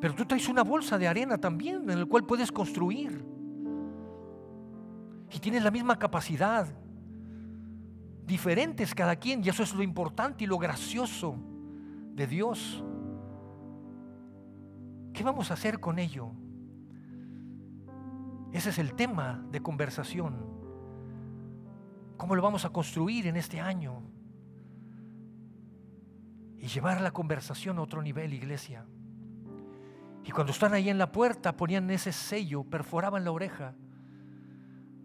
Pero 0.00 0.14
tú 0.14 0.24
traes 0.24 0.48
una 0.48 0.64
bolsa 0.64 0.96
de 0.96 1.06
arena 1.06 1.36
también 1.36 1.90
en 1.90 2.00
la 2.00 2.06
cual 2.06 2.24
puedes 2.24 2.50
construir. 2.50 3.22
Y 5.32 5.38
tienes 5.38 5.62
la 5.62 5.70
misma 5.70 5.98
capacidad 5.98 6.66
diferentes 8.26 8.94
cada 8.94 9.16
quien, 9.16 9.44
y 9.44 9.48
eso 9.48 9.62
es 9.62 9.74
lo 9.74 9.82
importante 9.82 10.44
y 10.44 10.46
lo 10.46 10.58
gracioso 10.58 11.36
de 12.14 12.26
Dios. 12.26 12.84
¿Qué 15.12 15.24
vamos 15.24 15.50
a 15.50 15.54
hacer 15.54 15.80
con 15.80 15.98
ello? 15.98 16.30
Ese 18.52 18.70
es 18.70 18.78
el 18.78 18.94
tema 18.94 19.44
de 19.50 19.60
conversación. 19.60 20.44
¿Cómo 22.16 22.34
lo 22.34 22.42
vamos 22.42 22.64
a 22.64 22.70
construir 22.70 23.26
en 23.26 23.36
este 23.36 23.60
año? 23.60 24.02
Y 26.58 26.66
llevar 26.66 27.00
la 27.00 27.12
conversación 27.12 27.78
a 27.78 27.82
otro 27.82 28.02
nivel, 28.02 28.34
iglesia. 28.34 28.84
Y 30.24 30.30
cuando 30.30 30.52
están 30.52 30.74
ahí 30.74 30.88
en 30.88 30.98
la 30.98 31.10
puerta 31.10 31.56
ponían 31.56 31.90
ese 31.90 32.12
sello, 32.12 32.62
perforaban 32.62 33.24
la 33.24 33.32
oreja. 33.32 33.74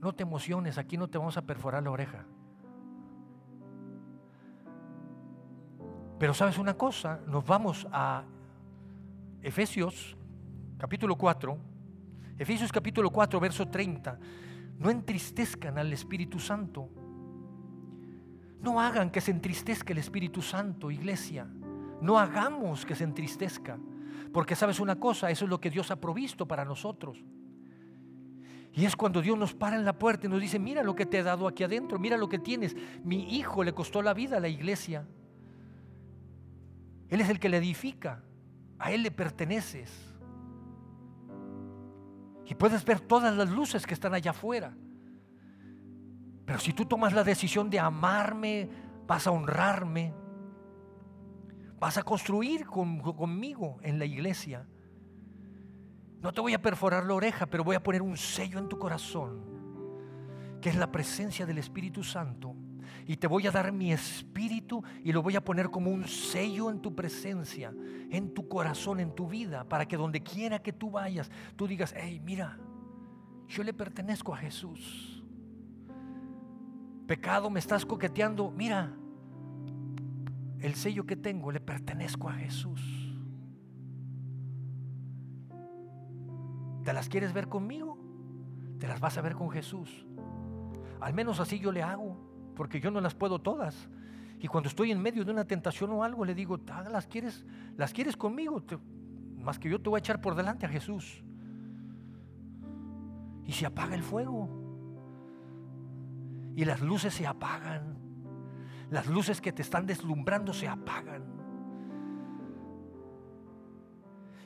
No 0.05 0.13
te 0.13 0.21
emociones, 0.21 0.77
aquí 0.77 0.97
no 0.97 1.07
te 1.07 1.17
vamos 1.17 1.35
a 1.35 1.41
perforar 1.41 1.81
la 1.81 1.89
oreja. 1.89 2.27
Pero 6.19 6.31
sabes 6.31 6.59
una 6.59 6.75
cosa, 6.75 7.21
nos 7.25 7.43
vamos 7.43 7.87
a 7.91 8.23
Efesios 9.41 10.15
capítulo 10.77 11.15
4, 11.15 11.57
Efesios 12.37 12.71
capítulo 12.71 13.09
4, 13.09 13.39
verso 13.39 13.67
30. 13.67 14.19
No 14.77 14.91
entristezcan 14.91 15.79
al 15.79 15.91
Espíritu 15.91 16.37
Santo. 16.37 16.87
No 18.61 18.79
hagan 18.79 19.09
que 19.09 19.21
se 19.21 19.31
entristezca 19.31 19.91
el 19.91 19.97
Espíritu 19.97 20.43
Santo, 20.43 20.91
iglesia. 20.91 21.47
No 21.99 22.19
hagamos 22.19 22.85
que 22.85 22.93
se 22.93 23.05
entristezca. 23.05 23.79
Porque 24.31 24.55
sabes 24.55 24.79
una 24.79 24.99
cosa, 24.99 25.31
eso 25.31 25.45
es 25.45 25.49
lo 25.49 25.59
que 25.59 25.71
Dios 25.71 25.89
ha 25.89 25.95
provisto 25.95 26.47
para 26.47 26.63
nosotros. 26.63 27.23
Y 28.77 28.83
es 28.83 28.97
cuando 28.97 29.21
Dios 29.21 29.37
nos 29.37 29.53
para 29.53 29.77
en 29.77 29.85
la 29.85 29.97
puerta 29.97 30.27
y 30.27 30.29
nos 30.29 30.41
dice, 30.41 30.59
mira 30.59 30.83
lo 30.83 30.95
que 30.95 31.05
te 31.05 31.19
he 31.19 31.23
dado 31.23 31.47
aquí 31.47 31.63
adentro, 31.63 31.97
mira 31.97 32.17
lo 32.17 32.27
que 32.27 32.39
tienes. 32.39 32.75
Mi 33.05 33.37
hijo 33.37 33.63
le 33.63 33.73
costó 33.73 34.01
la 34.01 34.13
vida 34.13 34.35
a 34.35 34.39
la 34.41 34.49
iglesia. 34.49 35.07
Él 37.07 37.21
es 37.21 37.29
el 37.29 37.39
que 37.39 37.47
le 37.47 37.57
edifica. 37.57 38.21
A 38.77 38.91
Él 38.91 39.03
le 39.03 39.11
perteneces. 39.11 40.13
Y 42.45 42.53
puedes 42.55 42.83
ver 42.83 42.99
todas 42.99 43.35
las 43.37 43.49
luces 43.49 43.87
que 43.87 43.93
están 43.93 44.13
allá 44.13 44.31
afuera. 44.31 44.75
Pero 46.45 46.59
si 46.59 46.73
tú 46.73 46.83
tomas 46.83 47.13
la 47.13 47.23
decisión 47.23 47.69
de 47.69 47.79
amarme, 47.79 48.69
vas 49.07 49.25
a 49.25 49.31
honrarme, 49.31 50.13
vas 51.79 51.97
a 51.97 52.03
construir 52.03 52.65
conmigo 52.65 53.77
en 53.83 53.99
la 53.99 54.05
iglesia. 54.05 54.67
No 56.21 56.31
te 56.33 56.41
voy 56.41 56.53
a 56.53 56.61
perforar 56.61 57.05
la 57.05 57.13
oreja, 57.13 57.45
pero 57.45 57.63
voy 57.63 57.75
a 57.75 57.83
poner 57.83 58.01
un 58.01 58.17
sello 58.17 58.59
en 58.59 58.67
tu 58.67 58.77
corazón, 58.79 59.41
que 60.61 60.69
es 60.69 60.75
la 60.75 60.91
presencia 60.91 61.45
del 61.45 61.57
Espíritu 61.57 62.03
Santo. 62.03 62.55
Y 63.07 63.17
te 63.17 63.27
voy 63.27 63.45
a 63.45 63.51
dar 63.51 63.71
mi 63.71 63.93
espíritu 63.93 64.83
y 65.03 65.11
lo 65.11 65.21
voy 65.21 65.35
a 65.35 65.43
poner 65.43 65.69
como 65.69 65.91
un 65.91 66.07
sello 66.07 66.71
en 66.71 66.81
tu 66.81 66.95
presencia, 66.95 67.73
en 68.09 68.33
tu 68.33 68.47
corazón, 68.47 68.99
en 68.99 69.13
tu 69.13 69.27
vida, 69.27 69.63
para 69.63 69.87
que 69.87 69.97
donde 69.97 70.23
quiera 70.23 70.59
que 70.59 70.73
tú 70.73 70.89
vayas, 70.89 71.29
tú 71.55 71.67
digas, 71.67 71.93
hey, 71.95 72.19
mira, 72.23 72.57
yo 73.47 73.63
le 73.63 73.73
pertenezco 73.73 74.33
a 74.33 74.37
Jesús. 74.37 75.23
Pecado, 77.05 77.51
me 77.51 77.59
estás 77.59 77.85
coqueteando, 77.85 78.49
mira, 78.49 78.91
el 80.59 80.73
sello 80.73 81.05
que 81.05 81.15
tengo 81.15 81.51
le 81.51 81.59
pertenezco 81.59 82.27
a 82.27 82.33
Jesús. 82.33 83.04
¿Te 86.85 86.93
las 86.93 87.09
quieres 87.09 87.33
ver 87.33 87.49
conmigo? 87.49 87.97
Te 88.79 88.87
las 88.87 89.01
vas 89.01 89.17
a 89.17 89.21
ver 89.21 89.35
con 89.35 89.49
Jesús. 89.49 90.05
Al 91.01 91.13
menos 91.13 91.41
así 91.41 91.59
yo 91.59 91.73
le 91.73 91.83
hago, 91.83 92.17
porque 92.55 92.79
yo 92.79 92.89
no 92.91 93.01
las 93.01 93.13
puedo 93.13 93.39
todas. 93.39 93.89
Y 94.39 94.47
cuando 94.47 94.69
estoy 94.69 94.91
en 94.91 95.01
medio 95.01 95.25
de 95.25 95.31
una 95.31 95.43
tentación 95.43 95.91
o 95.91 96.03
algo, 96.03 96.23
le 96.23 96.33
digo, 96.33 96.57
ah, 96.71 96.85
¿las 96.89 97.07
quieres, 97.07 97.45
las 97.75 97.91
quieres 97.91 98.15
conmigo? 98.15 98.63
más 99.41 99.59
que 99.59 99.69
yo 99.69 99.81
te 99.81 99.89
voy 99.89 99.97
a 99.97 99.99
echar 99.99 100.21
por 100.21 100.35
delante 100.35 100.65
a 100.65 100.69
Jesús. 100.69 101.21
Y 103.43 103.51
se 103.51 103.65
apaga 103.65 103.95
el 103.95 104.03
fuego. 104.03 104.47
Y 106.55 106.63
las 106.63 106.79
luces 106.79 107.13
se 107.13 107.27
apagan 107.27 108.05
las 108.89 109.07
luces 109.07 109.41
que 109.41 109.51
te 109.51 109.61
están 109.61 109.85
deslumbrando 109.85 110.53
se 110.53 110.67
apagan. 110.67 111.23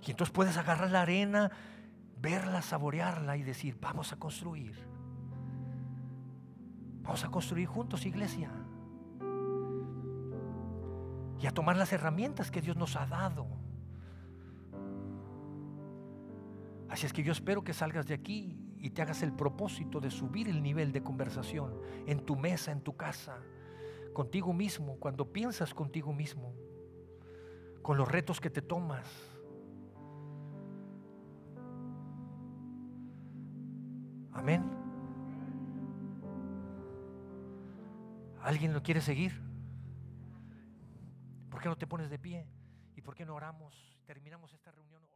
Y 0.06 0.12
entonces 0.12 0.34
puedes 0.34 0.58
agarrar 0.58 0.90
la 0.90 1.02
arena, 1.02 1.52
verla, 2.22 2.62
saborearla 2.62 3.38
y 3.38 3.44
decir, 3.44 3.78
vamos 3.80 4.14
a 4.14 4.18
construir. 4.18 4.76
Vamos 7.02 7.24
a 7.24 7.30
construir 7.30 7.68
juntos 7.68 8.06
iglesia. 8.06 8.52
Y 11.40 11.48
a 11.48 11.52
tomar 11.52 11.78
las 11.78 11.94
herramientas 11.94 12.52
que 12.52 12.62
Dios 12.62 12.76
nos 12.76 12.96
ha 12.96 13.06
dado. 13.06 13.48
Así 16.90 17.06
es 17.06 17.14
que 17.14 17.24
yo 17.24 17.32
espero 17.32 17.64
que 17.64 17.74
salgas 17.74 18.08
de 18.08 18.14
aquí 18.14 18.58
y 18.78 18.90
te 18.90 19.02
hagas 19.02 19.22
el 19.22 19.32
propósito 19.32 20.00
de 20.00 20.12
subir 20.12 20.50
el 20.50 20.62
nivel 20.62 20.92
de 20.92 21.04
conversación 21.04 21.80
en 22.08 22.26
tu 22.26 22.36
mesa, 22.36 22.72
en 22.72 22.82
tu 22.82 22.98
casa 22.98 23.38
contigo 24.14 24.52
mismo, 24.54 24.98
cuando 25.00 25.32
piensas 25.32 25.74
contigo 25.74 26.12
mismo, 26.14 26.54
con 27.82 27.98
los 27.98 28.12
retos 28.12 28.42
que 28.42 28.50
te 28.50 28.62
tomas. 28.62 29.08
Amén. 34.40 34.64
¿Alguien 38.42 38.74
lo 38.74 38.82
quiere 38.82 39.02
seguir? 39.02 39.34
¿Por 41.52 41.62
qué 41.62 41.68
no 41.68 41.78
te 41.78 41.86
pones 41.86 42.10
de 42.10 42.18
pie? 42.18 42.48
¿Y 42.96 43.02
por 43.02 43.16
qué 43.16 43.26
no 43.26 43.36
oramos? 43.36 43.76
Terminamos 44.06 44.54
esta 44.54 44.72
reunión. 44.72 45.09